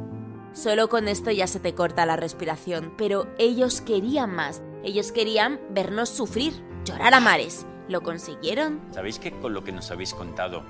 Solo 0.53 0.87
con 0.87 1.07
esto 1.07 1.31
ya 1.31 1.47
se 1.47 1.59
te 1.59 1.73
corta 1.73 2.05
la 2.05 2.15
respiración, 2.15 2.93
pero 2.97 3.27
ellos 3.39 3.81
querían 3.81 4.35
más. 4.35 4.61
Ellos 4.83 5.11
querían 5.11 5.59
vernos 5.71 6.09
sufrir, 6.09 6.53
llorar 6.85 7.13
a 7.13 7.19
mares. 7.19 7.65
¿Lo 7.89 8.01
consiguieron? 8.01 8.79
¿Sabéis 8.91 9.19
que 9.19 9.31
con 9.31 9.53
lo 9.53 9.63
que 9.63 9.71
nos 9.71 9.91
habéis 9.91 10.13
contado 10.13 10.63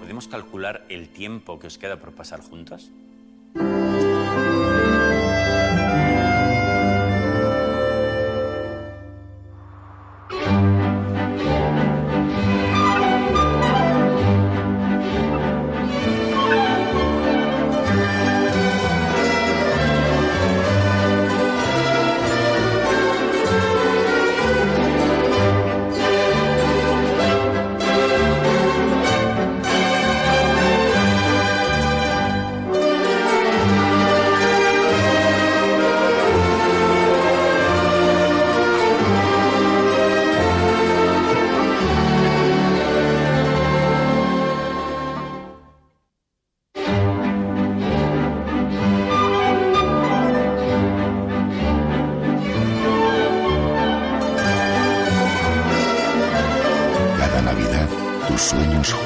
podemos 0.00 0.28
calcular 0.28 0.84
el 0.88 1.08
tiempo 1.08 1.58
que 1.58 1.68
os 1.68 1.78
queda 1.78 2.00
por 2.00 2.12
pasar 2.12 2.40
juntos? 2.40 2.90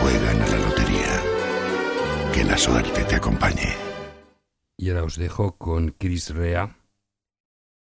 Juegan 0.05 0.43
a 0.43 0.47
la 0.47 0.59
lotería. 0.59 1.23
Que 2.35 2.45
la 2.45 2.59
suerte 2.59 3.05
te 3.05 3.17
acompañe. 3.17 3.75
Y 4.77 4.91
ahora 4.91 5.05
os 5.05 5.17
dejo 5.17 5.57
con 5.57 5.95
Chris 5.99 6.29
Rea, 6.29 6.77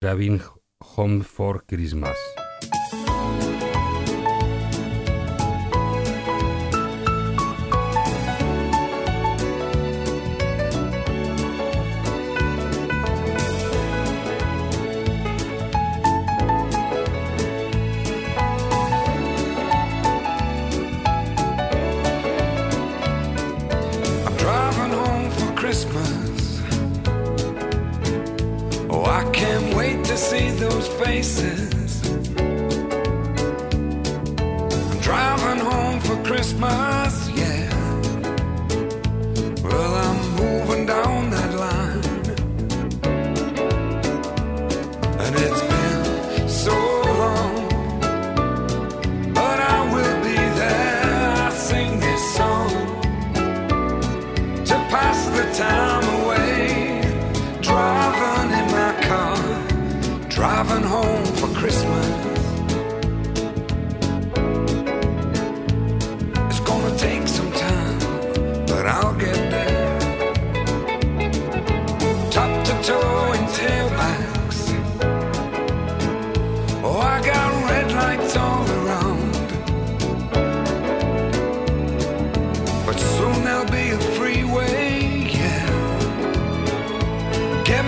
Driving 0.01 0.41
Home 0.79 1.25
for 1.25 1.65
Christmas. 1.67 2.17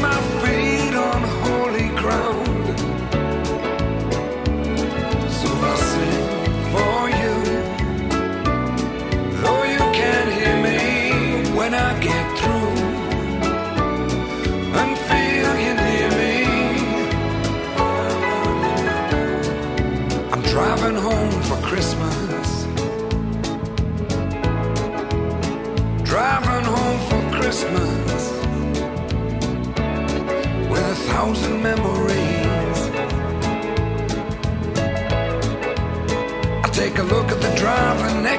my 0.04 0.34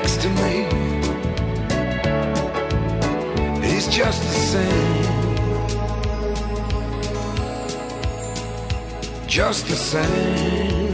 next 0.06 0.22
to 0.22 0.30
me. 0.30 0.54
He's 3.68 3.88
just 3.88 4.22
the 4.22 4.34
same. 4.54 5.04
Just 9.28 9.68
the 9.68 9.76
same. 9.76 10.85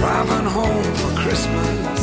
Driving 0.00 0.46
home 0.46 0.82
for 0.94 1.12
Christmas. 1.22 2.00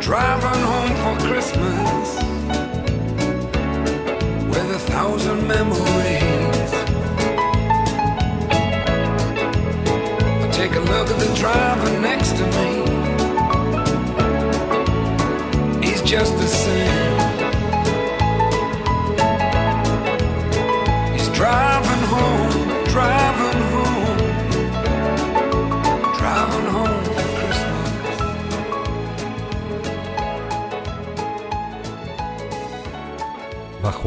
Driving 0.00 0.62
home 0.72 0.94
for 1.02 1.14
Christmas 1.28 2.06
with 4.48 4.78
a 4.78 4.82
thousand 4.92 5.46
memories. 5.46 6.72
I 10.42 10.48
take 10.52 10.74
a 10.74 10.80
look 10.80 11.10
at 11.10 11.18
the 11.24 11.30
driver 11.36 11.90
next 12.00 12.30
to 12.38 12.44
me. 12.56 12.68
He's 15.86 16.00
just 16.00 16.32
the 16.38 16.46
same. 16.46 17.03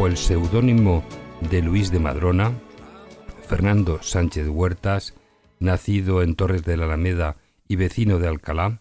El 0.06 0.16
seudónimo 0.16 1.04
de 1.52 1.62
Luis 1.62 1.92
de 1.92 2.00
Madrona, 2.00 2.54
Fernando 3.46 4.02
Sánchez 4.02 4.48
Huertas, 4.48 5.16
nacido 5.60 6.22
en 6.22 6.36
Torres 6.36 6.64
de 6.64 6.78
la 6.78 6.86
Alameda 6.86 7.36
y 7.68 7.76
vecino 7.76 8.18
de 8.18 8.30
Alcalá, 8.30 8.80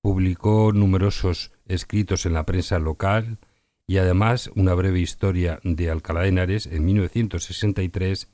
publicó 0.00 0.72
numerosos 0.72 1.52
escritos 1.66 2.26
en 2.26 2.32
la 2.32 2.46
prensa 2.46 2.80
local 2.80 3.38
y 3.86 3.98
además 3.98 4.50
una 4.56 4.74
breve 4.74 4.98
historia 4.98 5.60
de 5.62 5.88
Alcalá 5.88 6.22
de 6.22 6.30
Henares 6.30 6.66
en 6.66 6.84
1963 6.84 8.28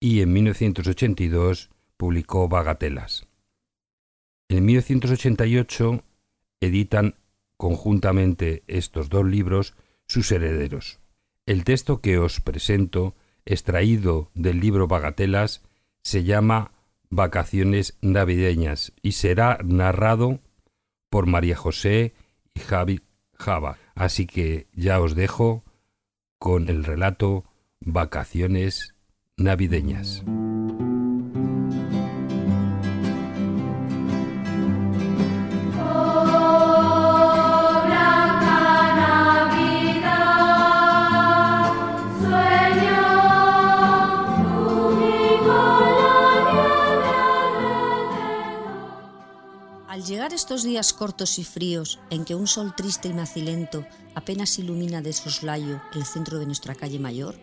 y 0.00 0.22
en 0.22 0.32
1982 0.32 1.68
publicó 1.98 2.48
Bagatelas. 2.48 3.26
En 4.48 4.64
1988 4.64 6.02
editan 6.60 7.16
conjuntamente 7.58 8.62
estos 8.68 9.10
dos 9.10 9.26
libros 9.26 9.74
sus 10.06 10.32
herederos. 10.32 11.01
El 11.46 11.64
texto 11.64 12.00
que 12.00 12.18
os 12.18 12.40
presento, 12.40 13.16
extraído 13.44 14.30
del 14.34 14.60
libro 14.60 14.86
Bagatelas, 14.86 15.62
se 16.02 16.22
llama 16.22 16.72
Vacaciones 17.10 17.98
Navideñas 18.00 18.92
y 19.02 19.12
será 19.12 19.58
narrado 19.64 20.40
por 21.10 21.26
María 21.26 21.56
José 21.56 22.14
y 22.54 22.60
Javi 22.60 23.02
Java. 23.34 23.76
Así 23.94 24.26
que 24.26 24.68
ya 24.72 25.00
os 25.00 25.14
dejo 25.14 25.64
con 26.38 26.68
el 26.68 26.84
relato 26.84 27.44
Vacaciones 27.80 28.94
Navideñas. 29.36 30.22
Al 50.02 50.08
llegar 50.08 50.34
estos 50.34 50.64
días 50.64 50.92
cortos 50.92 51.38
y 51.38 51.44
fríos, 51.44 52.00
en 52.10 52.24
que 52.24 52.34
un 52.34 52.48
sol 52.48 52.74
triste 52.74 53.06
y 53.06 53.12
macilento 53.12 53.86
apenas 54.16 54.58
ilumina 54.58 55.00
de 55.00 55.12
soslayo 55.12 55.80
el 55.94 56.04
centro 56.04 56.40
de 56.40 56.46
nuestra 56.46 56.74
calle 56.74 56.98
mayor, 56.98 57.36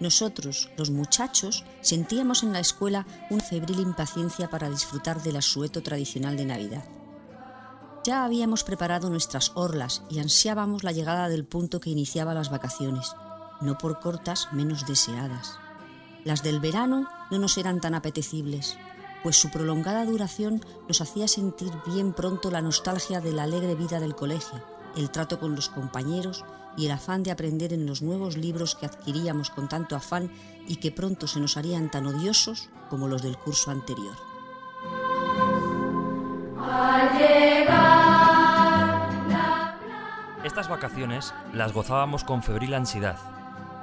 nosotros, 0.00 0.70
los 0.78 0.90
muchachos, 0.90 1.66
sentíamos 1.82 2.42
en 2.42 2.54
la 2.54 2.60
escuela 2.60 3.06
una 3.28 3.44
febril 3.44 3.80
impaciencia 3.80 4.48
para 4.48 4.70
disfrutar 4.70 5.22
del 5.22 5.36
asueto 5.36 5.82
tradicional 5.82 6.38
de 6.38 6.46
Navidad. 6.46 6.86
Ya 8.02 8.24
habíamos 8.24 8.64
preparado 8.64 9.10
nuestras 9.10 9.52
orlas 9.54 10.02
y 10.08 10.18
ansiábamos 10.18 10.84
la 10.84 10.92
llegada 10.92 11.28
del 11.28 11.44
punto 11.44 11.80
que 11.80 11.90
iniciaba 11.90 12.32
las 12.32 12.48
vacaciones, 12.48 13.14
no 13.60 13.76
por 13.76 14.00
cortas 14.00 14.48
menos 14.52 14.86
deseadas. 14.86 15.58
Las 16.24 16.42
del 16.42 16.60
verano 16.60 17.06
no 17.30 17.38
nos 17.38 17.58
eran 17.58 17.82
tan 17.82 17.94
apetecibles, 17.94 18.78
pues 19.26 19.40
su 19.40 19.50
prolongada 19.50 20.04
duración 20.04 20.64
nos 20.86 21.00
hacía 21.00 21.26
sentir 21.26 21.72
bien 21.84 22.12
pronto 22.12 22.48
la 22.48 22.62
nostalgia 22.62 23.20
de 23.20 23.32
la 23.32 23.42
alegre 23.42 23.74
vida 23.74 23.98
del 23.98 24.14
colegio, 24.14 24.62
el 24.94 25.10
trato 25.10 25.40
con 25.40 25.56
los 25.56 25.68
compañeros 25.68 26.44
y 26.76 26.86
el 26.86 26.92
afán 26.92 27.24
de 27.24 27.32
aprender 27.32 27.72
en 27.72 27.86
los 27.86 28.02
nuevos 28.02 28.36
libros 28.36 28.76
que 28.76 28.86
adquiríamos 28.86 29.50
con 29.50 29.68
tanto 29.68 29.96
afán 29.96 30.30
y 30.68 30.76
que 30.76 30.92
pronto 30.92 31.26
se 31.26 31.40
nos 31.40 31.56
harían 31.56 31.90
tan 31.90 32.06
odiosos 32.06 32.68
como 32.88 33.08
los 33.08 33.20
del 33.20 33.36
curso 33.36 33.72
anterior. 33.72 34.14
Estas 40.44 40.68
vacaciones 40.68 41.34
las 41.52 41.72
gozábamos 41.72 42.22
con 42.22 42.44
febril 42.44 42.74
ansiedad. 42.74 43.18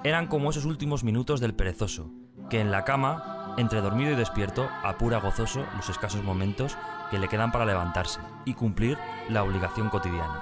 Eran 0.05 0.27
como 0.27 0.51
esos 0.51 0.63
últimos 0.63 1.03
minutos 1.03 1.41
del 1.41 1.53
perezoso, 1.53 2.11
que 2.49 2.61
en 2.61 2.71
la 2.71 2.85
cama, 2.85 3.42
entre 3.57 3.81
dormido 3.81 4.11
y 4.11 4.15
despierto, 4.15 4.69
apura 4.83 5.19
gozoso 5.19 5.65
los 5.75 5.89
escasos 5.89 6.23
momentos 6.23 6.77
que 7.11 7.19
le 7.19 7.27
quedan 7.27 7.51
para 7.51 7.65
levantarse 7.65 8.19
y 8.45 8.53
cumplir 8.53 8.97
la 9.29 9.43
obligación 9.43 9.89
cotidiana. 9.89 10.39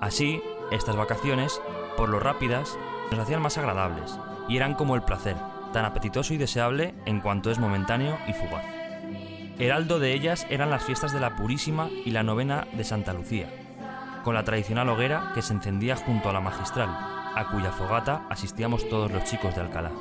Así, 0.00 0.42
estas 0.70 0.96
vacaciones, 0.96 1.60
por 1.96 2.08
lo 2.08 2.20
rápidas, 2.20 2.78
nos 3.10 3.20
hacían 3.20 3.42
más 3.42 3.58
agradables 3.58 4.18
y 4.48 4.56
eran 4.56 4.74
como 4.74 4.94
el 4.94 5.02
placer, 5.02 5.36
tan 5.72 5.84
apetitoso 5.84 6.34
y 6.34 6.38
deseable 6.38 6.94
en 7.04 7.20
cuanto 7.20 7.50
es 7.50 7.58
momentáneo 7.58 8.18
y 8.26 8.32
fugaz. 8.32 8.64
Heraldo 9.58 9.98
de 9.98 10.12
ellas 10.12 10.46
eran 10.50 10.70
las 10.70 10.84
fiestas 10.84 11.12
de 11.12 11.20
la 11.20 11.36
Purísima 11.36 11.88
y 12.04 12.10
la 12.10 12.22
novena 12.22 12.66
de 12.72 12.84
Santa 12.84 13.12
Lucía, 13.12 13.48
con 14.22 14.34
la 14.34 14.44
tradicional 14.44 14.88
hoguera 14.88 15.32
que 15.34 15.42
se 15.42 15.54
encendía 15.54 15.96
junto 15.96 16.28
a 16.28 16.32
la 16.32 16.40
magistral, 16.40 16.88
a 17.34 17.48
cuya 17.50 17.70
fogata 17.70 18.22
asistíamos 18.28 18.88
todos 18.88 19.10
los 19.10 19.24
chicos 19.24 19.54
de 19.54 19.62
Alcalá. 19.62 19.92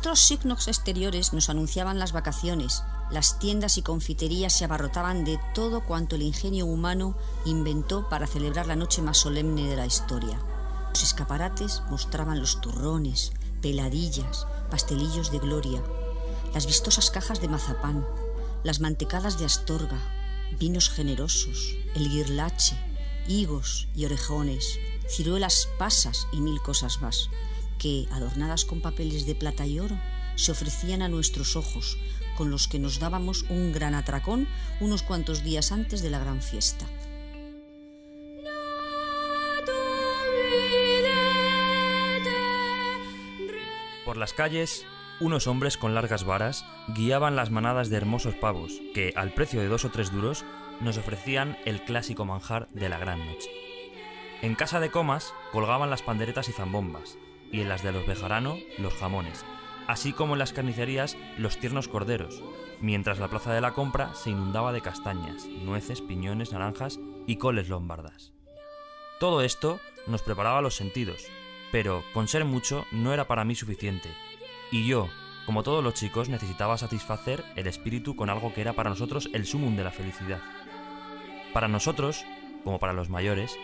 Otros 0.00 0.20
signos 0.20 0.66
exteriores 0.66 1.32
nos 1.32 1.50
anunciaban 1.50 1.98
las 1.98 2.12
vacaciones. 2.12 2.84
Las 3.10 3.38
tiendas 3.38 3.76
y 3.76 3.82
confiterías 3.82 4.56
se 4.56 4.64
abarrotaban 4.64 5.24
de 5.24 5.38
todo 5.52 5.84
cuanto 5.84 6.16
el 6.16 6.22
ingenio 6.22 6.64
humano 6.64 7.16
inventó 7.44 8.08
para 8.08 8.26
celebrar 8.26 8.66
la 8.66 8.76
noche 8.76 9.02
más 9.02 9.18
solemne 9.18 9.68
de 9.68 9.76
la 9.76 9.86
historia. 9.86 10.40
Los 10.90 11.02
escaparates 11.02 11.82
mostraban 11.90 12.40
los 12.40 12.60
turrones, 12.60 13.32
peladillas, 13.60 14.46
pastelillos 14.70 15.30
de 15.30 15.38
gloria, 15.38 15.82
las 16.54 16.66
vistosas 16.66 17.10
cajas 17.10 17.40
de 17.40 17.48
mazapán, 17.48 18.06
las 18.64 18.80
mantecadas 18.80 19.38
de 19.38 19.44
astorga, 19.44 19.98
vinos 20.58 20.88
generosos, 20.88 21.76
el 21.94 22.08
guirlache, 22.08 22.76
higos 23.30 23.86
y 23.94 24.04
orejones, 24.06 24.80
ciruelas 25.08 25.68
pasas 25.78 26.26
y 26.32 26.40
mil 26.40 26.60
cosas 26.60 27.00
más, 27.00 27.30
que, 27.78 28.06
adornadas 28.10 28.64
con 28.64 28.80
papeles 28.80 29.24
de 29.24 29.34
plata 29.34 29.66
y 29.66 29.78
oro, 29.78 29.96
se 30.34 30.52
ofrecían 30.52 31.00
a 31.00 31.08
nuestros 31.08 31.54
ojos, 31.54 31.96
con 32.36 32.50
los 32.50 32.66
que 32.66 32.78
nos 32.78 32.98
dábamos 32.98 33.44
un 33.48 33.72
gran 33.72 33.94
atracón 33.94 34.48
unos 34.80 35.02
cuantos 35.02 35.44
días 35.44 35.72
antes 35.72 36.02
de 36.02 36.10
la 36.10 36.18
gran 36.18 36.42
fiesta. 36.42 36.86
Por 44.04 44.16
las 44.16 44.32
calles, 44.32 44.84
unos 45.20 45.46
hombres 45.46 45.76
con 45.76 45.94
largas 45.94 46.24
varas 46.24 46.64
guiaban 46.88 47.36
las 47.36 47.50
manadas 47.50 47.90
de 47.90 47.96
hermosos 47.96 48.34
pavos 48.34 48.72
que, 48.92 49.12
al 49.14 49.32
precio 49.34 49.60
de 49.60 49.68
dos 49.68 49.84
o 49.84 49.90
tres 49.90 50.10
duros, 50.10 50.44
nos 50.80 50.98
ofrecían 50.98 51.56
el 51.64 51.82
clásico 51.82 52.24
manjar 52.24 52.68
de 52.72 52.88
la 52.88 52.98
gran 52.98 53.24
noche. 53.26 53.50
En 54.42 54.54
casa 54.54 54.80
de 54.80 54.90
comas 54.90 55.34
colgaban 55.52 55.90
las 55.90 56.02
panderetas 56.02 56.48
y 56.48 56.52
zambombas, 56.52 57.18
y 57.52 57.60
en 57.60 57.68
las 57.68 57.82
de 57.82 57.92
los 57.92 58.06
Bejarano 58.06 58.56
los 58.78 58.94
jamones, 58.94 59.44
así 59.86 60.12
como 60.12 60.34
en 60.34 60.38
las 60.38 60.52
carnicerías 60.52 61.16
los 61.36 61.58
tiernos 61.58 61.88
corderos, 61.88 62.42
mientras 62.80 63.18
la 63.18 63.28
plaza 63.28 63.52
de 63.52 63.60
la 63.60 63.72
compra 63.72 64.14
se 64.14 64.30
inundaba 64.30 64.72
de 64.72 64.80
castañas, 64.80 65.46
nueces, 65.46 66.00
piñones, 66.00 66.52
naranjas 66.52 66.98
y 67.26 67.36
coles 67.36 67.68
lombardas. 67.68 68.32
Todo 69.18 69.42
esto 69.42 69.80
nos 70.06 70.22
preparaba 70.22 70.62
los 70.62 70.76
sentidos, 70.76 71.26
pero 71.72 72.02
con 72.14 72.28
ser 72.28 72.44
mucho 72.44 72.86
no 72.90 73.12
era 73.12 73.26
para 73.26 73.44
mí 73.44 73.54
suficiente, 73.54 74.08
y 74.70 74.86
yo, 74.86 75.08
como 75.44 75.62
todos 75.62 75.82
los 75.82 75.94
chicos, 75.94 76.28
necesitaba 76.28 76.78
satisfacer 76.78 77.44
el 77.56 77.66
espíritu 77.66 78.14
con 78.14 78.30
algo 78.30 78.54
que 78.54 78.60
era 78.60 78.72
para 78.72 78.90
nosotros 78.90 79.28
el 79.32 79.46
sumum 79.46 79.76
de 79.76 79.84
la 79.84 79.90
felicidad. 79.90 80.40
Para 81.52 81.68
nosotros, 81.68 82.24
como 82.64 82.78
para 82.78 82.92
los 82.92 83.10
mayores, 83.10 83.56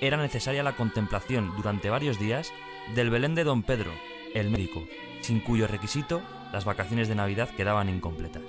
era 0.00 0.16
necesaria 0.16 0.62
la 0.62 0.76
contemplación 0.76 1.52
durante 1.56 1.90
varios 1.90 2.18
días 2.18 2.52
del 2.94 3.10
Belén 3.10 3.34
de 3.34 3.44
Don 3.44 3.62
Pedro, 3.62 3.92
el 4.34 4.50
médico, 4.50 4.84
sin 5.20 5.40
cuyo 5.40 5.66
requisito 5.66 6.22
las 6.52 6.64
vacaciones 6.64 7.08
de 7.08 7.14
Navidad 7.14 7.48
quedaban 7.50 7.88
incompletas. 7.88 8.42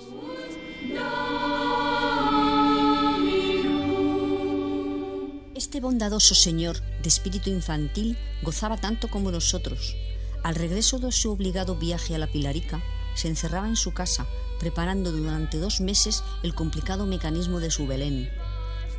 Este 5.54 5.80
bondadoso 5.80 6.34
señor 6.34 6.80
de 7.02 7.08
espíritu 7.08 7.50
infantil 7.50 8.16
gozaba 8.42 8.76
tanto 8.76 9.08
como 9.08 9.30
nosotros. 9.30 9.96
Al 10.42 10.54
regreso 10.54 10.98
de 10.98 11.10
su 11.10 11.32
obligado 11.32 11.74
viaje 11.76 12.14
a 12.14 12.18
la 12.18 12.26
Pilarica, 12.26 12.82
se 13.14 13.28
encerraba 13.28 13.66
en 13.66 13.76
su 13.76 13.92
casa, 13.94 14.26
preparando 14.60 15.10
durante 15.10 15.58
dos 15.58 15.80
meses 15.80 16.22
el 16.42 16.54
complicado 16.54 17.06
mecanismo 17.06 17.60
de 17.60 17.70
su 17.70 17.86
Belén. 17.86 18.28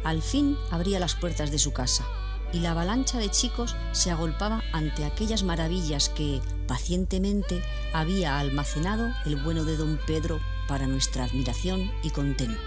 Al 0.06 0.22
fin 0.22 0.56
abría 0.70 1.00
las 1.00 1.16
puertas 1.16 1.50
de 1.50 1.58
su 1.58 1.74
casa 1.74 2.06
y 2.54 2.60
la 2.60 2.72
avalancha 2.72 3.18
de 3.18 3.32
chicos 3.32 3.76
se 3.92 4.12
agolpaba 4.12 4.62
ante 4.72 5.04
aquellas 5.04 5.42
maravillas 5.42 6.10
que, 6.10 6.42
pacientemente, 6.68 7.64
había 7.92 8.38
almacenado 8.38 9.12
el 9.26 9.36
bueno 9.36 9.66
de 9.66 9.78
don 9.78 10.00
Pedro 10.06 10.40
para 10.68 10.86
nuestra 10.86 11.24
admiración 11.24 11.92
y 12.04 12.12
contento. 12.12 12.62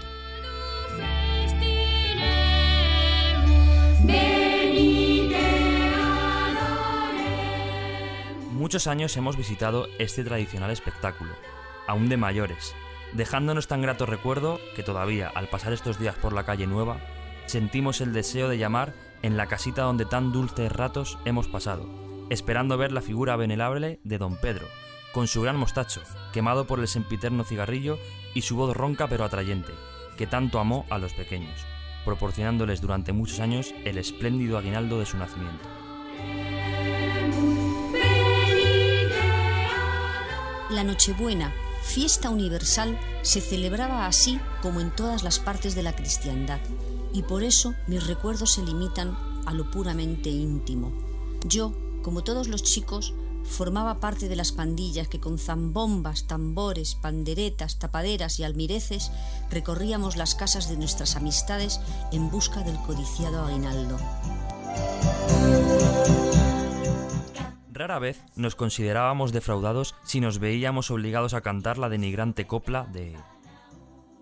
Muchos 8.51 8.87
años 8.87 9.15
hemos 9.15 9.37
visitado 9.37 9.87
este 9.97 10.25
tradicional 10.25 10.71
espectáculo, 10.71 11.31
aún 11.87 12.09
de 12.09 12.17
mayores, 12.17 12.75
dejándonos 13.13 13.69
tan 13.69 13.81
grato 13.81 14.05
recuerdo 14.05 14.59
que 14.75 14.83
todavía, 14.83 15.29
al 15.29 15.47
pasar 15.47 15.71
estos 15.71 15.97
días 15.97 16.15
por 16.17 16.33
la 16.33 16.43
calle 16.43 16.67
Nueva, 16.67 16.99
sentimos 17.49 17.99
el 17.99 18.13
deseo 18.13 18.47
de 18.47 18.57
llamar 18.57 18.93
en 19.21 19.35
la 19.35 19.47
casita 19.47 19.81
donde 19.81 20.05
tan 20.05 20.31
dulces 20.31 20.71
ratos 20.71 21.17
hemos 21.25 21.47
pasado, 21.47 21.89
esperando 22.29 22.77
ver 22.77 22.91
la 22.91 23.01
figura 23.01 23.35
venerable 23.35 23.99
de 24.03 24.17
don 24.17 24.37
Pedro, 24.37 24.67
con 25.13 25.27
su 25.27 25.41
gran 25.41 25.57
mostacho, 25.57 26.01
quemado 26.31 26.65
por 26.65 26.79
el 26.79 26.87
sempiterno 26.87 27.43
cigarrillo 27.43 27.97
y 28.35 28.43
su 28.43 28.55
voz 28.55 28.77
ronca 28.77 29.07
pero 29.07 29.25
atrayente, 29.25 29.73
que 30.15 30.27
tanto 30.27 30.59
amó 30.59 30.85
a 30.89 30.99
los 30.99 31.13
pequeños, 31.13 31.65
proporcionándoles 32.05 32.81
durante 32.81 33.13
muchos 33.13 33.39
años 33.39 33.73
el 33.83 33.97
espléndido 33.97 34.57
aguinaldo 34.57 34.99
de 34.99 35.05
su 35.07 35.17
nacimiento. 35.17 35.67
La 40.69 40.83
Nochebuena, 40.83 41.51
fiesta 41.81 42.29
universal, 42.29 42.97
se 43.23 43.41
celebraba 43.41 44.05
así 44.05 44.39
como 44.61 44.81
en 44.81 44.91
todas 44.91 45.23
las 45.23 45.39
partes 45.39 45.73
de 45.73 45.81
la 45.81 45.95
cristiandad, 45.95 46.59
y 47.13 47.23
por 47.23 47.43
eso 47.43 47.73
mis 47.87 48.05
recuerdos 48.07 48.53
se 48.53 48.63
limitan 48.63 49.17
a 49.45 49.53
lo 49.53 49.69
puramente 49.71 50.29
íntimo. 50.29 50.91
Yo, 51.45 51.73
como 52.03 52.23
todos 52.23 52.47
los 52.47 52.63
chicos, 52.63 53.13
formaba 53.43 53.99
parte 53.99 54.29
de 54.29 54.35
las 54.35 54.51
pandillas 54.51 55.07
que 55.07 55.19
con 55.19 55.39
zambombas, 55.39 56.27
tambores, 56.27 56.95
panderetas, 56.95 57.79
tapaderas 57.79 58.39
y 58.39 58.43
almireces 58.43 59.11
recorríamos 59.49 60.17
las 60.17 60.35
casas 60.35 60.69
de 60.69 60.77
nuestras 60.77 61.15
amistades 61.15 61.79
en 62.11 62.29
busca 62.29 62.61
del 62.63 62.77
codiciado 62.77 63.45
aguinaldo. 63.45 63.97
Rara 67.71 67.99
vez 67.99 68.21
nos 68.35 68.55
considerábamos 68.55 69.31
defraudados 69.31 69.95
si 70.03 70.19
nos 70.19 70.39
veíamos 70.39 70.91
obligados 70.91 71.33
a 71.33 71.41
cantar 71.41 71.77
la 71.77 71.87
denigrante 71.87 72.45
copla 72.45 72.83
de 72.83 73.15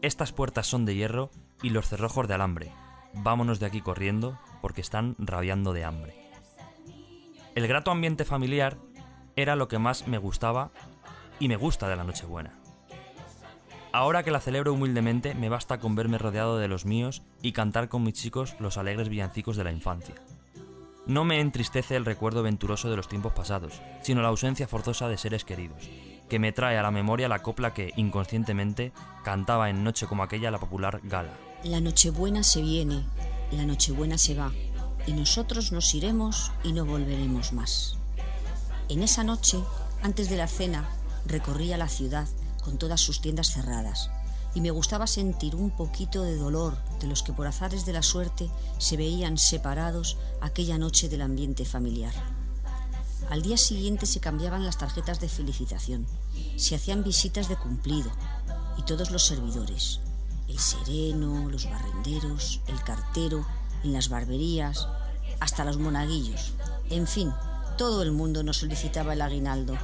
Estas 0.03 0.31
puertas 0.31 0.67
son 0.67 0.85
de 0.85 0.95
hierro 0.95 1.31
y 1.61 1.69
los 1.69 1.87
cerrojos 1.87 2.27
de 2.27 2.33
alambre. 2.33 2.71
Vámonos 3.13 3.59
de 3.59 3.65
aquí 3.65 3.81
corriendo 3.81 4.39
porque 4.61 4.81
están 4.81 5.15
rabiando 5.17 5.73
de 5.73 5.85
hambre. 5.85 6.15
El 7.55 7.67
grato 7.67 7.91
ambiente 7.91 8.25
familiar 8.25 8.77
era 9.35 9.55
lo 9.55 9.67
que 9.67 9.79
más 9.79 10.07
me 10.07 10.17
gustaba 10.17 10.71
y 11.39 11.47
me 11.47 11.55
gusta 11.55 11.87
de 11.87 11.95
la 11.95 12.03
Nochebuena. 12.03 12.53
Ahora 13.91 14.21
que 14.23 14.31
la 14.31 14.39
celebro 14.39 14.73
humildemente, 14.73 15.33
me 15.33 15.49
basta 15.49 15.79
con 15.79 15.95
verme 15.95 16.17
rodeado 16.17 16.57
de 16.57 16.67
los 16.67 16.85
míos 16.85 17.23
y 17.41 17.53
cantar 17.53 17.89
con 17.89 18.03
mis 18.03 18.13
chicos 18.13 18.55
los 18.59 18.77
alegres 18.77 19.09
villancicos 19.09 19.57
de 19.57 19.63
la 19.63 19.71
infancia. 19.71 20.15
No 21.07 21.23
me 21.23 21.39
entristece 21.39 21.95
el 21.95 22.05
recuerdo 22.05 22.43
venturoso 22.43 22.89
de 22.89 22.97
los 22.97 23.07
tiempos 23.07 23.33
pasados, 23.33 23.81
sino 24.01 24.21
la 24.21 24.27
ausencia 24.27 24.67
forzosa 24.67 25.07
de 25.07 25.17
seres 25.17 25.45
queridos, 25.45 25.89
que 26.29 26.37
me 26.37 26.51
trae 26.51 26.77
a 26.77 26.83
la 26.83 26.91
memoria 26.91 27.29
la 27.29 27.41
copla 27.41 27.73
que, 27.73 27.93
inconscientemente, 27.95 28.91
cantaba 29.23 29.69
en 29.69 29.83
noche 29.83 30.05
como 30.05 30.23
aquella 30.23 30.51
la 30.51 30.59
popular 30.59 30.99
gala. 31.03 31.31
La 31.63 31.81
Nochebuena 31.81 32.43
se 32.43 32.61
viene, 32.61 33.03
la 33.51 33.65
Nochebuena 33.65 34.19
se 34.19 34.35
va, 34.35 34.53
y 35.07 35.13
nosotros 35.13 35.71
nos 35.71 35.95
iremos 35.95 36.51
y 36.63 36.71
no 36.71 36.85
volveremos 36.85 37.51
más. 37.51 37.95
En 38.89 39.01
esa 39.01 39.23
noche, 39.23 39.57
antes 40.03 40.29
de 40.29 40.37
la 40.37 40.47
cena, 40.47 40.87
recorría 41.25 41.77
la 41.77 41.89
ciudad 41.89 42.27
con 42.63 42.77
todas 42.77 43.01
sus 43.01 43.21
tiendas 43.21 43.51
cerradas, 43.51 44.11
y 44.53 44.61
me 44.61 44.69
gustaba 44.69 45.07
sentir 45.07 45.55
un 45.55 45.71
poquito 45.71 46.21
de 46.21 46.35
dolor 46.35 46.77
de 46.99 47.07
los 47.07 47.23
que 47.23 47.33
por 47.33 47.47
azares 47.47 47.87
de 47.87 47.93
la 47.93 48.03
suerte 48.03 48.51
se 48.77 48.95
veían 48.95 49.39
separados 49.39 50.17
aquella 50.41 50.77
noche 50.77 51.09
del 51.09 51.23
ambiente 51.23 51.65
familiar. 51.65 52.13
Al 53.31 53.41
día 53.41 53.57
siguiente 53.57 54.05
se 54.05 54.19
cambiaban 54.19 54.63
las 54.63 54.77
tarjetas 54.77 55.19
de 55.19 55.27
felicitación, 55.27 56.05
se 56.55 56.75
hacían 56.75 57.03
visitas 57.03 57.49
de 57.49 57.57
cumplido 57.57 58.11
y 58.77 58.83
todos 58.83 59.09
los 59.09 59.25
servidores, 59.25 60.01
el 60.47 60.59
sereno, 60.59 61.49
los 61.49 61.69
barrenderos, 61.69 62.61
el 62.67 62.81
cartero, 62.83 63.45
en 63.83 63.93
las 63.93 64.09
barberías, 64.09 64.87
hasta 65.39 65.65
los 65.65 65.77
monaguillos, 65.77 66.53
en 66.89 67.05
fin, 67.05 67.33
todo 67.77 68.01
el 68.01 68.11
mundo 68.11 68.43
nos 68.43 68.57
solicitaba 68.57 69.13
el 69.13 69.21
aguinaldo. 69.21 69.77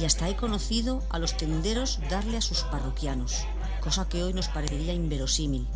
Y 0.00 0.04
hasta 0.04 0.28
he 0.28 0.36
conocido 0.36 1.02
a 1.10 1.18
los 1.18 1.36
tenderos 1.36 1.98
darle 2.08 2.38
a 2.38 2.42
sus 2.42 2.62
parroquianos, 2.62 3.44
cosa 3.82 4.08
que 4.08 4.22
hoy 4.22 4.32
nos 4.32 4.48
parecería 4.48 4.94
inverosímil. 4.94 5.66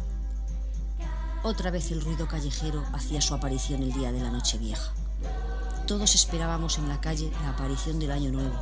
Otra 1.42 1.70
vez 1.70 1.90
el 1.90 2.00
ruido 2.00 2.26
callejero 2.26 2.84
hacía 2.92 3.20
su 3.20 3.34
aparición 3.34 3.82
el 3.82 3.92
día 3.92 4.12
de 4.12 4.20
la 4.20 4.30
Nochevieja. 4.30 4.92
Todos 5.86 6.14
esperábamos 6.14 6.78
en 6.78 6.88
la 6.88 7.00
calle 7.00 7.30
la 7.42 7.50
aparición 7.50 7.98
del 7.98 8.12
Año 8.12 8.32
Nuevo, 8.32 8.56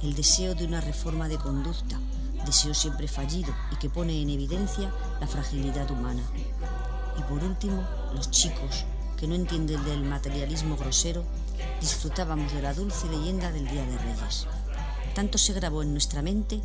el 0.00 0.14
deseo 0.14 0.54
de 0.54 0.64
una 0.64 0.80
reforma 0.80 1.28
de 1.28 1.38
conducta, 1.38 1.98
deseo 2.44 2.74
siempre 2.74 3.08
fallido 3.08 3.54
y 3.70 3.76
que 3.76 3.90
pone 3.90 4.20
en 4.20 4.30
evidencia 4.30 4.92
la 5.20 5.26
fragilidad 5.26 5.90
humana. 5.90 6.22
Y 7.18 7.22
por 7.22 7.42
último, 7.42 7.82
los 8.14 8.30
chicos, 8.30 8.84
que 9.16 9.26
no 9.26 9.34
entienden 9.34 9.84
del 9.84 10.02
materialismo 10.02 10.76
grosero, 10.76 11.24
disfrutábamos 11.80 12.52
de 12.52 12.62
la 12.62 12.74
dulce 12.74 13.08
leyenda 13.08 13.52
del 13.52 13.68
Día 13.68 13.84
de 13.84 13.98
Reyes. 13.98 14.46
Tanto 15.14 15.38
se 15.38 15.52
grabó 15.52 15.82
en 15.82 15.92
nuestra 15.92 16.22
mente 16.22 16.60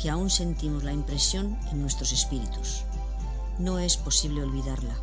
que 0.00 0.10
aún 0.10 0.30
sentimos 0.30 0.82
la 0.82 0.92
impresión 0.92 1.58
en 1.70 1.82
nuestros 1.82 2.12
espíritus. 2.12 2.84
No 3.58 3.78
es 3.78 3.98
posible 3.98 4.42
olvidarla. 4.42 4.94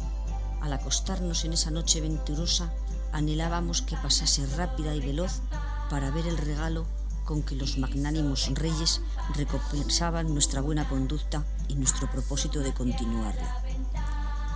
Al 0.61 0.73
acostarnos 0.73 1.45
en 1.45 1.53
esa 1.53 1.69
noche 1.69 2.01
venturosa, 2.01 2.73
anhelábamos 3.11 3.83
que 3.83 3.95
pasase 3.97 4.45
rápida 4.57 4.95
y 4.95 4.99
veloz 4.99 5.41
para 5.89 6.09
ver 6.09 6.27
el 6.27 6.37
regalo 6.37 6.85
con 7.27 7.43
que 7.43 7.55
los 7.55 7.77
magnánimos 7.77 8.49
reyes 8.55 9.01
recompensaban 9.35 10.33
nuestra 10.33 10.61
buena 10.61 10.87
conducta 10.87 11.45
y 11.67 11.75
nuestro 11.75 12.09
propósito 12.09 12.61
de 12.61 12.73
continuarla. 12.73 13.61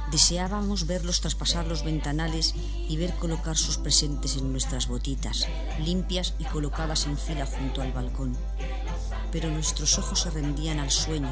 Deseábamos 0.10 0.88
verlos 0.88 1.21
traspasar 1.21 1.67
los 1.67 1.84
ventanales 1.84 2.55
y 2.89 2.97
ver 2.97 3.13
colocar 3.15 3.57
sus 3.57 3.77
presentes 3.77 4.38
en 4.38 4.51
nuestras 4.51 4.88
botitas, 4.88 5.47
limpias 5.79 6.34
y 6.39 6.45
colocadas 6.45 7.05
en 7.07 7.17
fila 7.17 7.45
junto 7.45 7.81
al 7.81 7.91
balcón. 7.91 8.36
Pero 9.31 9.51
nuestros 9.51 9.97
ojos 9.99 10.21
se 10.21 10.29
rendían 10.31 10.79
al 10.79 10.91
sueño 10.91 11.29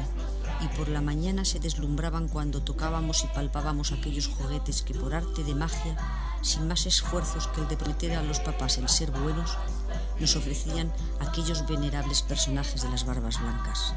y 0.62 0.68
por 0.76 0.88
la 0.88 1.00
mañana 1.00 1.44
se 1.44 1.58
deslumbraban 1.58 2.28
cuando 2.28 2.62
tocábamos 2.62 3.24
y 3.24 3.28
palpábamos 3.28 3.92
aquellos 3.92 4.28
juguetes 4.28 4.82
que 4.82 4.94
por 4.94 5.14
arte 5.14 5.42
de 5.42 5.54
magia, 5.54 5.96
sin 6.42 6.68
más 6.68 6.84
esfuerzos 6.86 7.48
que 7.48 7.62
el 7.62 7.68
de 7.68 7.76
prometer 7.76 8.12
a 8.12 8.22
los 8.22 8.40
papás 8.40 8.76
el 8.78 8.88
ser 8.88 9.10
buenos, 9.10 9.56
nos 10.20 10.36
ofrecían 10.36 10.92
aquellos 11.18 11.66
venerables 11.66 12.22
personajes 12.22 12.82
de 12.82 12.90
las 12.90 13.06
barbas 13.06 13.40
blancas. 13.40 13.94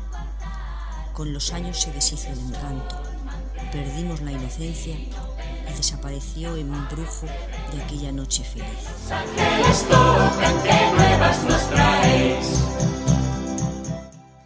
Con 1.13 1.33
los 1.33 1.53
años 1.53 1.81
se 1.81 1.91
deshizo 1.91 2.29
el 2.31 2.39
encanto, 2.39 2.95
perdimos 3.71 4.21
la 4.21 4.31
inocencia 4.31 4.95
y 4.95 5.73
desapareció 5.75 6.55
el 6.55 6.61
embrujo 6.61 7.27
de 7.71 7.83
aquella 7.83 8.11
noche 8.11 8.43
feliz. 8.43 8.67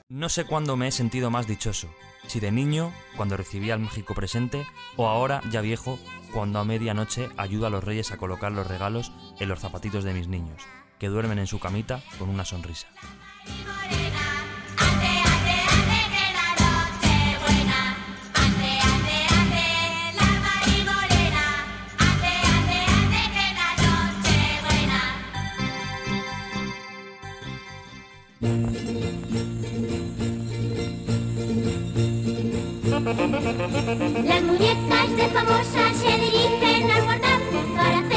No 0.09 0.29
sé 0.29 0.45
cuándo 0.45 0.75
me 0.75 0.87
he 0.87 0.91
sentido 0.91 1.29
más 1.29 1.47
dichoso, 1.47 1.87
si 2.27 2.39
de 2.39 2.51
niño, 2.51 2.91
cuando 3.15 3.37
recibía 3.37 3.75
el 3.75 3.79
mágico 3.79 4.13
presente, 4.13 4.65
o 4.97 5.07
ahora, 5.07 5.41
ya 5.51 5.61
viejo, 5.61 5.99
cuando 6.33 6.59
a 6.59 6.65
medianoche 6.65 7.29
ayudo 7.37 7.67
a 7.67 7.69
los 7.69 7.83
reyes 7.83 8.11
a 8.11 8.17
colocar 8.17 8.51
los 8.51 8.67
regalos 8.67 9.11
en 9.39 9.47
los 9.47 9.59
zapatitos 9.59 10.03
de 10.03 10.13
mis 10.13 10.27
niños, 10.27 10.63
que 10.99 11.07
duermen 11.07 11.39
en 11.39 11.47
su 11.47 11.60
camita 11.60 12.01
con 12.17 12.29
una 12.29 12.45
sonrisa. 12.45 12.88
Las 34.25 34.43
muñecas 34.43 35.15
de 35.15 35.27
famosa 35.29 35.93
se 35.93 36.17
dirigen 36.19 36.91
al 36.91 37.05
portal 37.05 37.41
para 37.75 37.99
hacer 37.99 38.16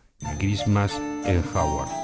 Christmas 0.39 0.93
en 1.25 1.43
Howard. 1.53 2.00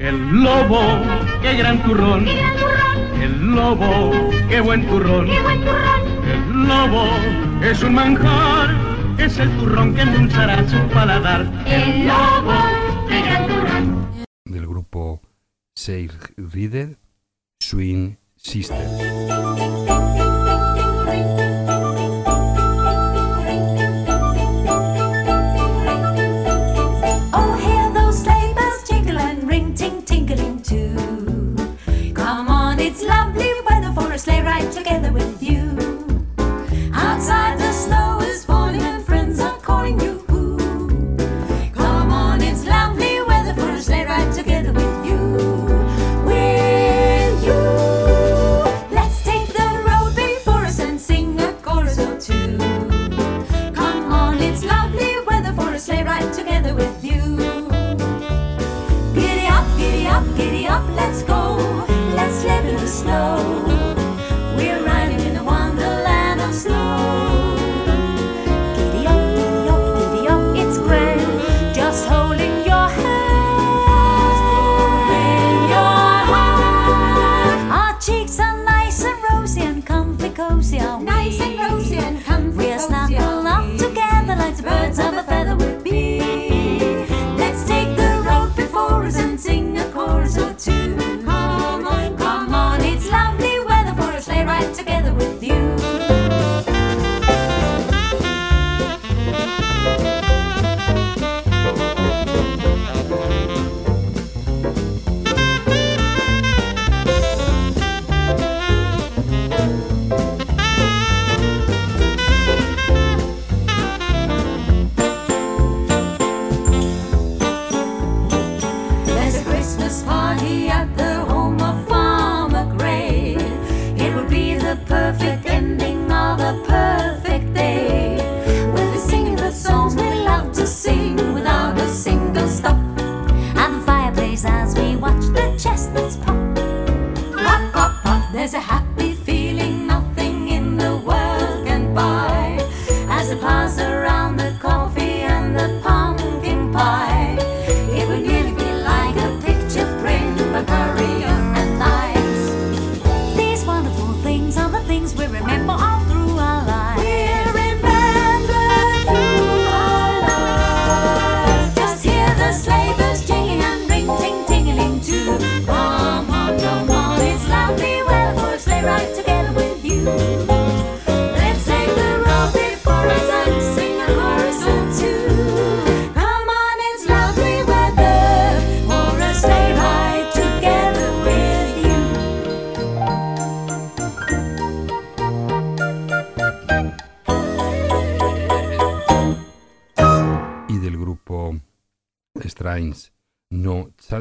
El 0.00 0.42
lobo, 0.42 0.80
qué 1.42 1.52
gran 1.58 1.82
turrón. 1.82 2.24
Qué. 2.24 2.40
El 3.22 3.54
lobo, 3.54 4.30
qué 4.48 4.62
buen 4.62 4.86
turrón. 4.88 5.28
El 5.28 6.66
lobo 6.66 7.04
es 7.62 7.82
un 7.82 7.92
manjar, 7.92 8.74
es 9.18 9.36
el 9.38 9.50
turrón 9.58 9.94
que 9.94 10.00
endulzará 10.00 10.66
su 10.66 10.78
paladar. 10.88 11.42
El 11.66 12.06
lobo, 12.06 12.54
qué 13.10 13.20
gran 13.20 13.46
turrón. 13.46 14.24
Del 14.46 14.66
grupo 14.66 15.20
Seir 15.74 16.12
Reader, 16.38 16.96
Swing 17.60 18.16
System. 18.36 19.09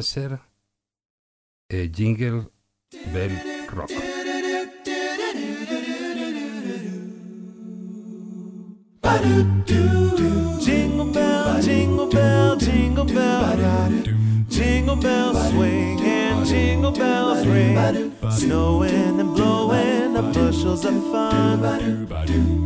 hacer 0.10 0.40
eh, 1.70 1.88
Jingle 1.92 2.50
Bell 3.14 3.30
Rock. 3.72 3.92
Jingle 10.66 11.12
bell, 11.14 11.62
jingle 11.62 12.08
bell, 12.10 12.56
jingle 12.58 13.06
bell 13.06 13.58
rock. 13.58 13.92
Jingle 14.50 14.96
bells 14.96 15.50
swing 15.52 16.00
and 16.02 16.46
jingle 16.46 16.92
bells 16.92 17.46
ring. 17.46 18.12
Snowing 18.32 19.20
and 19.20 19.36
blowing, 19.36 20.14
the 20.14 20.24
bushels 20.34 20.86
of 20.86 20.96
fun. 21.12 21.62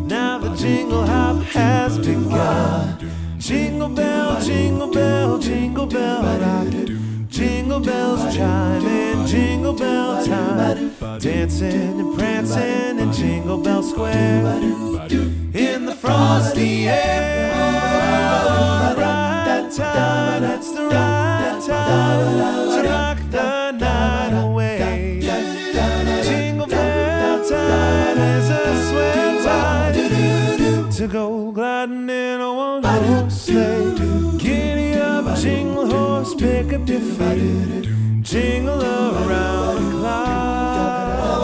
Now 0.07 0.37
the 0.37 0.55
jingle 0.55 1.05
hop 1.05 1.43
has 1.43 1.97
begun. 1.99 3.11
Jingle 3.37 3.89
bell, 3.89 4.39
jingle 4.41 4.91
bell, 4.91 5.37
jingle 5.39 5.87
bell 5.87 6.39
rock. 6.39 7.12
Jingle 7.33 7.79
bells 7.79 8.35
chime 8.35 8.85
in 8.85 9.25
jingle 9.25 9.73
bell 9.73 10.23
time. 10.23 10.91
Dancing 11.17 11.99
and 11.99 12.15
prancing 12.15 12.99
in 12.99 13.11
Jingle 13.11 13.57
Bell 13.57 13.81
Square. 13.81 14.61
In 15.55 15.85
the 15.87 15.95
frosty 15.99 16.87
air. 16.87 17.51
Oh, 17.55 18.93
right 18.99 19.71
time, 19.71 20.43
that's 20.43 20.73
the 20.73 20.85
right 20.85 21.59
time 21.65 22.83
to 22.83 22.87
rock 22.87 23.17
the 23.31 23.71
night 23.71 24.39
away. 24.39 25.19
Jingle 26.21 26.67
bell 26.67 27.49
time 27.49 28.17
is 28.19 28.49
a 28.51 28.89
sweat 28.89 29.43
time 29.43 30.91
to 30.91 31.07
go 31.07 31.51
gliding 31.51 32.07
in 32.07 32.41
a 32.41 32.53
one-horse 32.53 33.41
sleigh 33.41 33.92
divided. 36.85 37.87
Jingle 38.21 38.81
around 38.81 39.75
the 39.75 39.91
clock. 39.99 41.39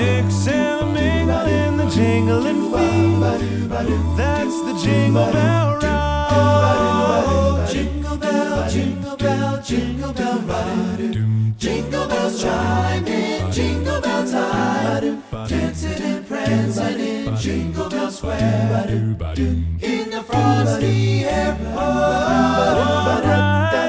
Mix 0.00 0.46
and 0.48 0.92
mingle 0.94 1.46
in 1.46 1.76
the 1.76 1.86
jingling 1.86 2.72
feet. 2.72 3.18
That's 4.16 4.62
the 4.62 4.74
jingle 4.82 5.32
bell 5.32 5.78
ride. 5.82 7.68
Jingle 7.70 8.16
bell, 8.16 8.68
jingle 8.70 9.16
bell, 9.16 9.62
jingle 9.62 10.12
bell 10.12 10.38
ride. 10.40 11.16
Jingle 11.58 12.06
bells 12.08 12.42
chiming 12.42 13.33
outside, 14.24 15.48
dancing 15.48 16.02
and 16.02 16.26
prancing 16.26 17.00
in 17.00 17.36
Jingle 17.36 17.90
Bell 17.90 18.10
Square, 18.10 18.86
in 18.88 20.10
the 20.10 20.22
frosty 20.26 21.24
air. 21.24 21.56
Oh, 21.76 23.20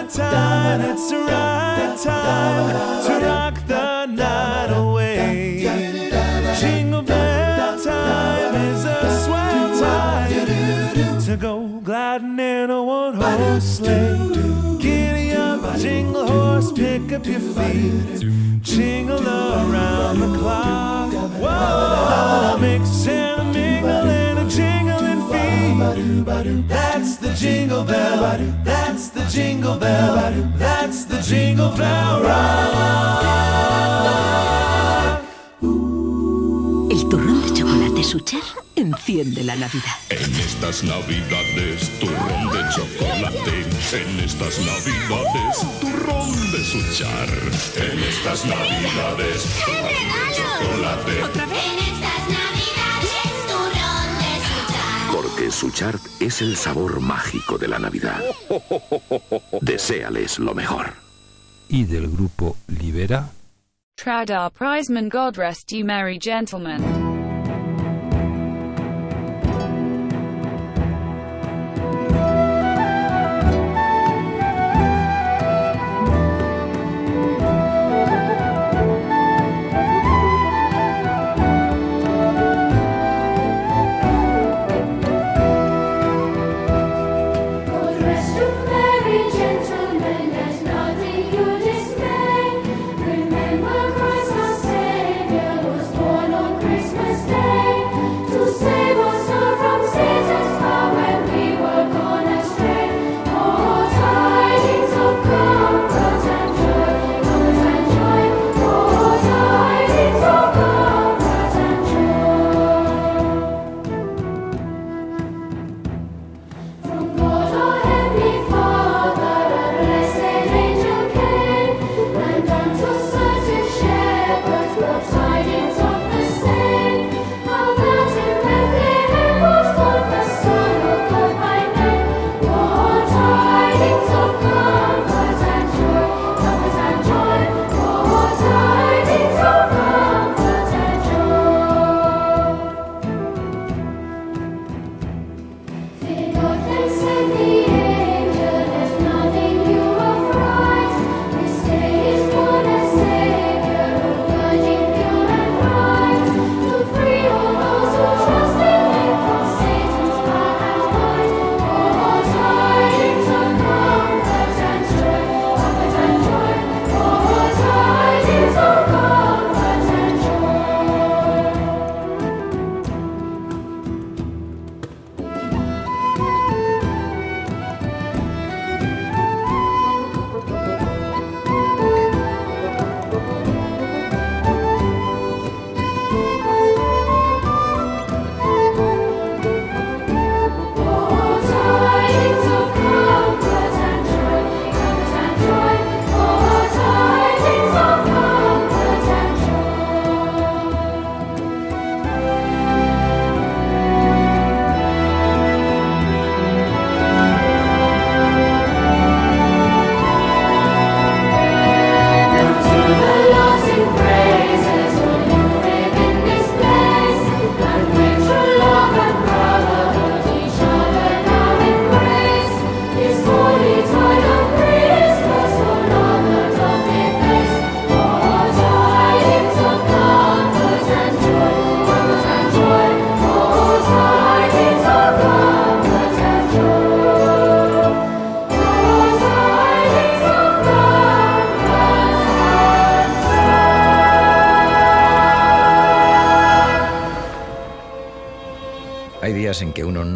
it's 0.07 0.19
right 0.19 1.97
time 2.03 3.05
to 3.05 3.25
rock 3.25 3.67
the 3.67 4.05
night 4.07 4.71
away. 4.75 5.61
Jingle 6.59 7.01
Bell 7.01 7.81
time 7.81 8.55
is 8.55 8.83
a 8.85 9.23
swell 9.23 9.79
time 9.79 11.21
to 11.21 11.37
go 11.37 11.79
gliding 11.83 12.39
in 12.39 12.69
a 12.69 12.83
one-horse 12.83 13.77
sleigh. 13.77 14.25
Jingle 15.77 16.25
horse, 16.25 16.71
pick 16.71 17.11
up 17.11 17.25
your 17.25 17.39
feet, 17.39 18.23
jingle 18.61 19.21
around 19.21 20.19
the 20.19 20.37
clock. 20.37 21.11
Whoa, 21.13 22.57
mix 22.59 23.05
and 23.07 23.41
a 23.41 23.43
mingle 23.43 23.89
and 23.91 24.39
a 24.39 24.45
jingling 24.49 25.21
feet. 25.29 26.67
That's 26.67 27.17
the 27.17 27.33
jingle 27.33 27.83
bell. 27.83 28.39
That's 28.63 29.09
the 29.09 29.25
jingle 29.25 29.77
bell. 29.77 30.15
That's 30.57 31.05
the 31.05 31.21
jingle 31.21 31.71
bell 31.75 32.23
rock. 32.23 33.25
El 36.91 37.09
turrón 37.09 37.41
de 37.41 37.53
chocolate 37.53 38.03
Suchar 38.03 38.64
enciende 38.95 39.43
la 39.43 39.55
Navidad. 39.55 39.95
En 40.09 40.33
estas 40.35 40.83
navidades, 40.83 41.89
turrón 41.99 42.49
de 42.51 42.61
chocolate. 42.73 43.65
En 43.93 44.19
estas 44.19 44.59
navidades, 44.59 45.79
turrón 45.81 46.51
de 46.51 46.63
suchar. 46.63 47.29
En 47.77 47.99
estas 47.99 48.45
navidades, 48.45 49.43
turrón 49.65 50.07
de 50.11 50.35
chocolate. 50.35 51.19
En 51.43 51.77
estas 51.91 52.21
navidades, 52.39 53.27
turrón 53.47 54.09
de 54.19 54.33
Suchar. 54.47 55.11
Porque 55.11 55.51
Suchard 55.51 55.99
es 56.19 56.41
el 56.41 56.55
sabor 56.55 56.99
mágico 56.99 57.57
de 57.57 57.67
la 57.67 57.79
Navidad. 57.79 58.21
Deséales 59.61 60.39
lo 60.39 60.53
mejor. 60.53 60.93
Y 61.67 61.83
del 61.85 62.07
grupo 62.09 62.57
Libera, 62.67 63.29
Tradar 63.97 64.51
Prizeman 64.51 65.09
God 65.09 65.37
rest 65.37 65.71
you 65.71 65.85
merry 65.85 66.19
gentlemen. 66.19 67.14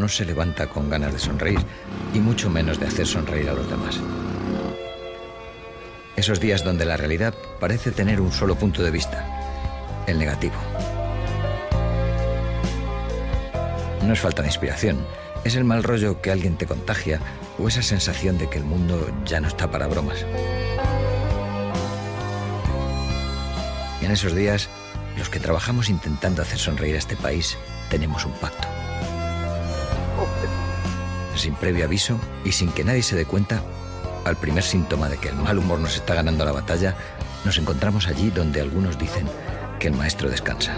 Se 0.10 0.26
levanta 0.26 0.68
con 0.68 0.89
ganas 0.89 1.14
de 1.14 1.20
sonreír 1.20 1.60
y 2.14 2.20
mucho 2.20 2.49
menos 2.49 2.80
de 2.80 2.88
hacer 2.88 3.05
sonreír 3.05 3.49
a 3.49 3.53
los 3.53 3.70
demás. 3.70 3.99
Esos 6.16 6.39
días 6.39 6.64
donde 6.64 6.86
la 6.86 6.97
realidad 6.97 7.34
parece 7.60 7.91
tener 7.91 8.20
un 8.20 8.32
solo 8.32 8.55
punto 8.55 8.84
de 8.84 8.91
vista, 8.91 9.26
el 10.07 10.20
negativo. 10.20 10.55
No 14.05 14.14
es 14.14 14.20
falta 14.20 14.41
de 14.41 14.47
inspiración, 14.47 15.05
es 15.43 15.55
el 15.55 15.64
mal 15.64 15.84
rollo 15.84 16.22
que 16.22 16.32
alguien 16.32 16.57
te 16.57 16.66
contagia 16.66 17.20
o 17.57 17.68
esa 17.68 17.82
sensación 17.82 18.38
de 18.38 18.49
que 18.49 18.57
el 18.57 18.66
mundo 18.66 19.12
ya 19.26 19.39
no 19.39 19.47
está 19.47 19.70
para 19.70 19.88
bromas. 19.88 20.26
Y 24.01 24.05
en 24.05 24.12
esos 24.12 24.34
días, 24.34 24.70
los 25.18 25.30
que 25.30 25.39
trabajamos 25.39 25.89
intentando 25.89 26.41
hacer 26.41 26.57
sonreír 26.57 26.95
a 26.95 26.99
este 26.99 27.18
país, 27.18 27.57
tenemos 27.89 28.26
un 28.26 28.32
pacto. 28.34 28.68
Sin 31.39 31.55
previo 31.55 31.85
aviso 31.85 32.19
y 32.43 32.51
sin 32.51 32.69
que 32.69 32.83
nadie 32.83 33.01
se 33.01 33.15
dé 33.15 33.23
cuenta, 33.23 33.61
al 34.25 34.35
primer 34.35 34.61
síntoma 34.61 35.07
de 35.07 35.17
que 35.17 35.29
el 35.29 35.35
mal 35.37 35.57
humor 35.57 35.79
nos 35.79 35.95
está 35.95 36.13
ganando 36.13 36.43
la 36.43 36.51
batalla, 36.51 36.95
nos 37.45 37.57
encontramos 37.57 38.07
allí 38.07 38.29
donde 38.29 38.59
algunos 38.59 38.99
dicen 38.99 39.25
que 39.79 39.87
el 39.87 39.93
maestro 39.93 40.29
descansa. 40.29 40.73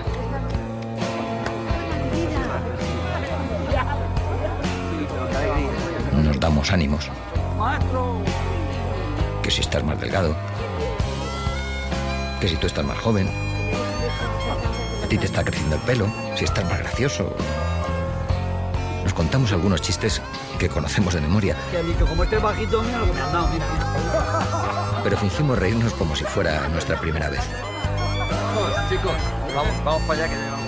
Nos 6.23 6.39
damos 6.39 6.71
ánimos, 6.71 7.09
que 9.41 9.49
si 9.49 9.61
estás 9.61 9.83
más 9.83 9.99
delgado, 9.99 10.35
que 12.39 12.47
si 12.47 12.55
tú 12.57 12.67
estás 12.67 12.85
más 12.85 12.99
joven, 12.99 13.27
a 15.03 15.07
ti 15.07 15.17
te 15.17 15.25
está 15.25 15.43
creciendo 15.43 15.77
el 15.77 15.81
pelo, 15.81 16.05
si 16.35 16.45
estás 16.45 16.65
más 16.65 16.77
gracioso. 16.77 17.35
Nos 19.03 19.13
contamos 19.15 19.51
algunos 19.53 19.81
chistes 19.81 20.21
que 20.61 20.69
conocemos 20.69 21.15
de 21.15 21.21
memoria, 21.21 21.55
pero 25.03 25.17
fingimos 25.17 25.57
reírnos 25.57 25.91
como 25.93 26.15
si 26.15 26.23
fuera 26.23 26.67
nuestra 26.67 26.99
primera 26.99 27.31
vez. 27.31 27.41
Vamos, 28.29 28.71
chicos, 28.87 29.11
vamos, 29.55 29.83
vamos 29.83 30.03
para 30.03 30.23
allá 30.23 30.29
que 30.29 30.39
llevamos. 30.39 30.61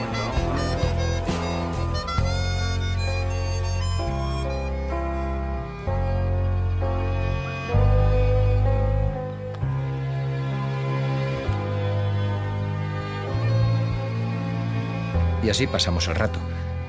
Y 15.43 15.49
así 15.51 15.67
pasamos 15.67 16.07
el 16.07 16.15
rato, 16.15 16.39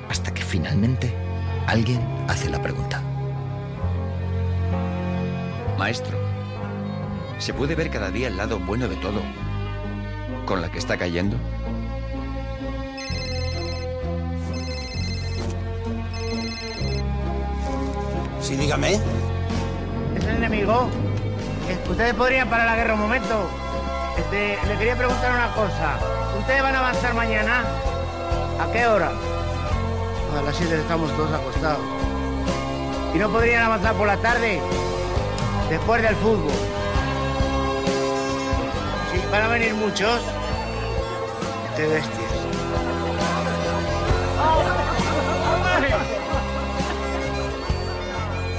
hasta 0.09 0.33
que 0.33 0.43
finalmente 0.43 1.24
alguien 1.67 2.01
hace 2.29 2.51
la 2.51 2.61
pregunta. 2.61 3.03
Maestro, 5.79 6.17
¿se 7.39 7.53
puede 7.53 7.75
ver 7.75 7.91
cada 7.91 8.11
día 8.11 8.29
el 8.29 8.37
lado 8.37 8.59
bueno 8.59 8.89
de 8.89 8.97
todo 8.97 9.21
con 10.47 10.61
la 10.61 10.71
que 10.71 10.79
está 10.79 10.97
cayendo? 10.97 11.37
Sí, 18.41 18.57
dígame. 18.57 18.95
¿Es 20.17 20.25
el 20.25 20.37
enemigo? 20.37 20.89
Ustedes 21.89 22.15
podrían 22.15 22.49
parar 22.49 22.67
la 22.67 22.77
guerra 22.77 22.95
un 22.95 23.01
momento. 23.01 23.49
Este, 24.19 24.59
le 24.69 24.79
quería 24.79 24.97
preguntar 24.97 25.33
una 25.33 25.53
cosa. 25.55 25.99
¿Ustedes 26.39 26.63
van 26.63 26.75
a 26.75 26.79
avanzar 26.81 27.15
mañana? 27.15 27.65
¿A 28.61 28.71
qué 28.71 28.87
hora? 28.87 29.11
A 30.37 30.43
las 30.43 30.57
7 30.57 30.81
estamos 30.81 31.15
todos 31.17 31.33
acostados. 31.33 31.81
¿Y 33.15 33.19
no 33.19 33.31
podrían 33.31 33.63
avanzar 33.63 33.95
por 33.95 34.07
la 34.07 34.17
tarde? 34.17 34.61
Después 35.71 36.03
del 36.03 36.17
fútbol. 36.17 36.53
Sí, 39.13 39.21
van 39.31 39.43
a 39.43 39.49
venir 39.49 39.75
muchos. 39.75 40.21
Qué 41.77 41.87
bestias. 41.87 42.33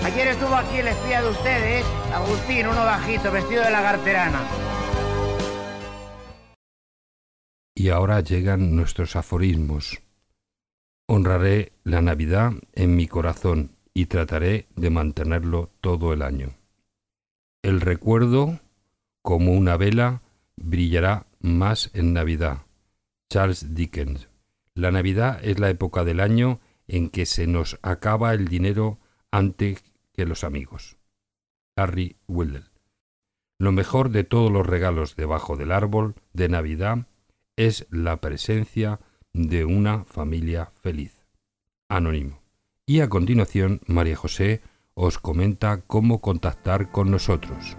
Ayer 0.06 0.28
estuvo 0.30 0.56
aquí 0.56 0.78
el 0.78 0.88
espía 0.88 1.22
de 1.22 1.30
ustedes, 1.30 1.86
Agustín, 2.14 2.68
uno 2.68 2.86
bajito, 2.86 3.32
vestido 3.32 3.64
de 3.64 3.72
lagarterana. 3.72 4.40
Y 7.76 7.90
ahora 7.90 8.22
llegan 8.22 8.76
nuestros 8.76 9.16
aforismos. 9.18 10.05
Honraré 11.08 11.74
la 11.84 12.02
Navidad 12.02 12.54
en 12.74 12.96
mi 12.96 13.08
corazón 13.08 13.76
y 13.94 14.08
trataré 14.08 14.68
de 14.76 14.90
mantenerlo 14.90 15.70
todo 15.82 16.14
el 16.14 16.22
año. 16.22 16.56
El 17.62 17.82
recuerdo, 17.82 18.60
como 19.22 19.54
una 19.54 19.78
vela, 19.78 20.22
brillará 20.56 21.28
más 21.40 21.92
en 21.94 22.14
Navidad. 22.14 22.64
Charles 23.30 23.76
Dickens. 23.76 24.30
La 24.74 24.92
Navidad 24.92 25.40
es 25.44 25.60
la 25.60 25.70
época 25.70 26.04
del 26.04 26.20
año 26.20 26.60
en 26.88 27.10
que 27.10 27.26
se 27.26 27.48
nos 27.48 27.80
acaba 27.82 28.34
el 28.34 28.48
dinero 28.48 29.00
antes 29.32 29.84
que 30.14 30.26
los 30.26 30.44
amigos. 30.44 30.98
Harry 31.76 32.18
Wildell. 32.28 32.72
Lo 33.58 33.72
mejor 33.72 34.10
de 34.10 34.24
todos 34.24 34.52
los 34.52 34.66
regalos 34.66 35.16
debajo 35.16 35.56
del 35.56 35.72
árbol 35.72 36.16
de 36.34 36.50
Navidad 36.50 37.08
es 37.56 37.88
la 37.90 38.20
presencia 38.22 39.00
de 39.36 39.66
una 39.66 40.06
familia 40.06 40.72
feliz. 40.82 41.22
Anónimo. 41.90 42.40
Y 42.86 43.02
a 43.02 43.10
continuación, 43.10 43.82
María 43.86 44.16
José 44.16 44.62
os 44.94 45.20
comenta 45.20 45.82
cómo 45.82 46.22
contactar 46.22 46.90
con 46.92 47.12
nosotros. 47.12 47.76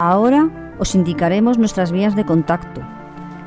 Ahora 0.00 0.74
os 0.78 0.96
indicaremos 0.96 1.58
nuestras 1.58 1.92
vías 1.92 2.16
de 2.16 2.26
contacto. 2.26 2.82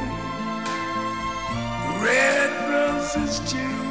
red 2.02 2.50
roses 2.68 3.40
too. 3.50 3.82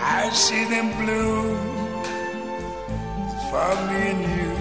I 0.00 0.28
see 0.32 0.64
them 0.64 0.90
bloom 0.98 1.56
for 3.50 3.74
me 3.86 4.00
and 4.10 4.22
you. 4.36 4.52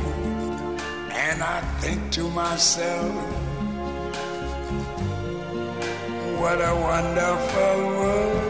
And 1.13 1.41
I 1.41 1.61
think 1.79 2.11
to 2.11 2.29
myself, 2.29 3.50
what 6.41 6.59
a 6.59 6.75
wonderful 6.91 7.77
world. 7.99 8.41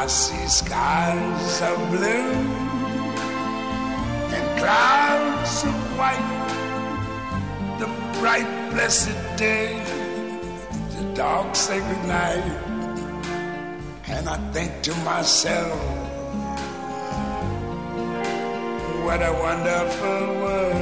I 0.00 0.06
see 0.06 0.46
skies 0.48 1.54
of 1.70 1.76
blue 1.90 2.32
and 4.36 4.46
clouds 4.58 5.64
of 5.70 5.76
white, 5.98 6.30
the 7.78 7.88
bright 8.18 8.50
blessed 8.70 9.20
day, 9.36 9.68
the 10.96 11.04
dark 11.14 11.54
sacred 11.54 12.02
night, 12.06 12.48
and 14.08 14.30
I 14.30 14.38
think 14.54 14.80
to 14.86 14.94
myself, 15.10 15.78
what 19.04 19.20
a 19.30 19.32
wonderful 19.46 20.20
world. 20.40 20.81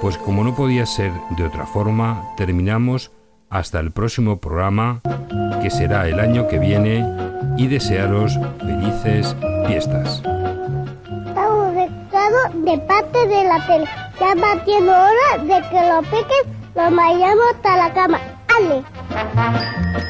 Pues 0.00 0.16
como 0.16 0.44
no 0.44 0.54
podía 0.54 0.86
ser 0.86 1.12
de 1.36 1.44
otra 1.44 1.66
forma, 1.66 2.32
terminamos 2.36 3.10
hasta 3.50 3.80
el 3.80 3.90
próximo 3.90 4.40
programa, 4.40 5.00
que 5.62 5.70
será 5.70 6.08
el 6.08 6.20
año 6.20 6.48
que 6.48 6.58
viene, 6.58 7.04
y 7.56 7.66
desearos 7.66 8.38
felices 8.60 9.36
fiestas. 9.66 10.22
Estamos 11.26 11.74
recado 11.74 12.64
de 12.64 12.78
parte 12.78 13.26
de 13.26 13.44
la 13.44 13.66
tele. 13.66 13.84
Ya 14.18 14.34
va 14.34 14.52
hora 14.54 15.42
de 15.42 15.68
que 15.68 15.88
lo 15.88 16.00
piques, 16.02 16.46
lo 16.74 16.96
vayamos 16.96 17.44
hasta 17.54 17.76
la 17.76 17.92
cama. 17.92 18.18
¡Ale! 18.56 20.09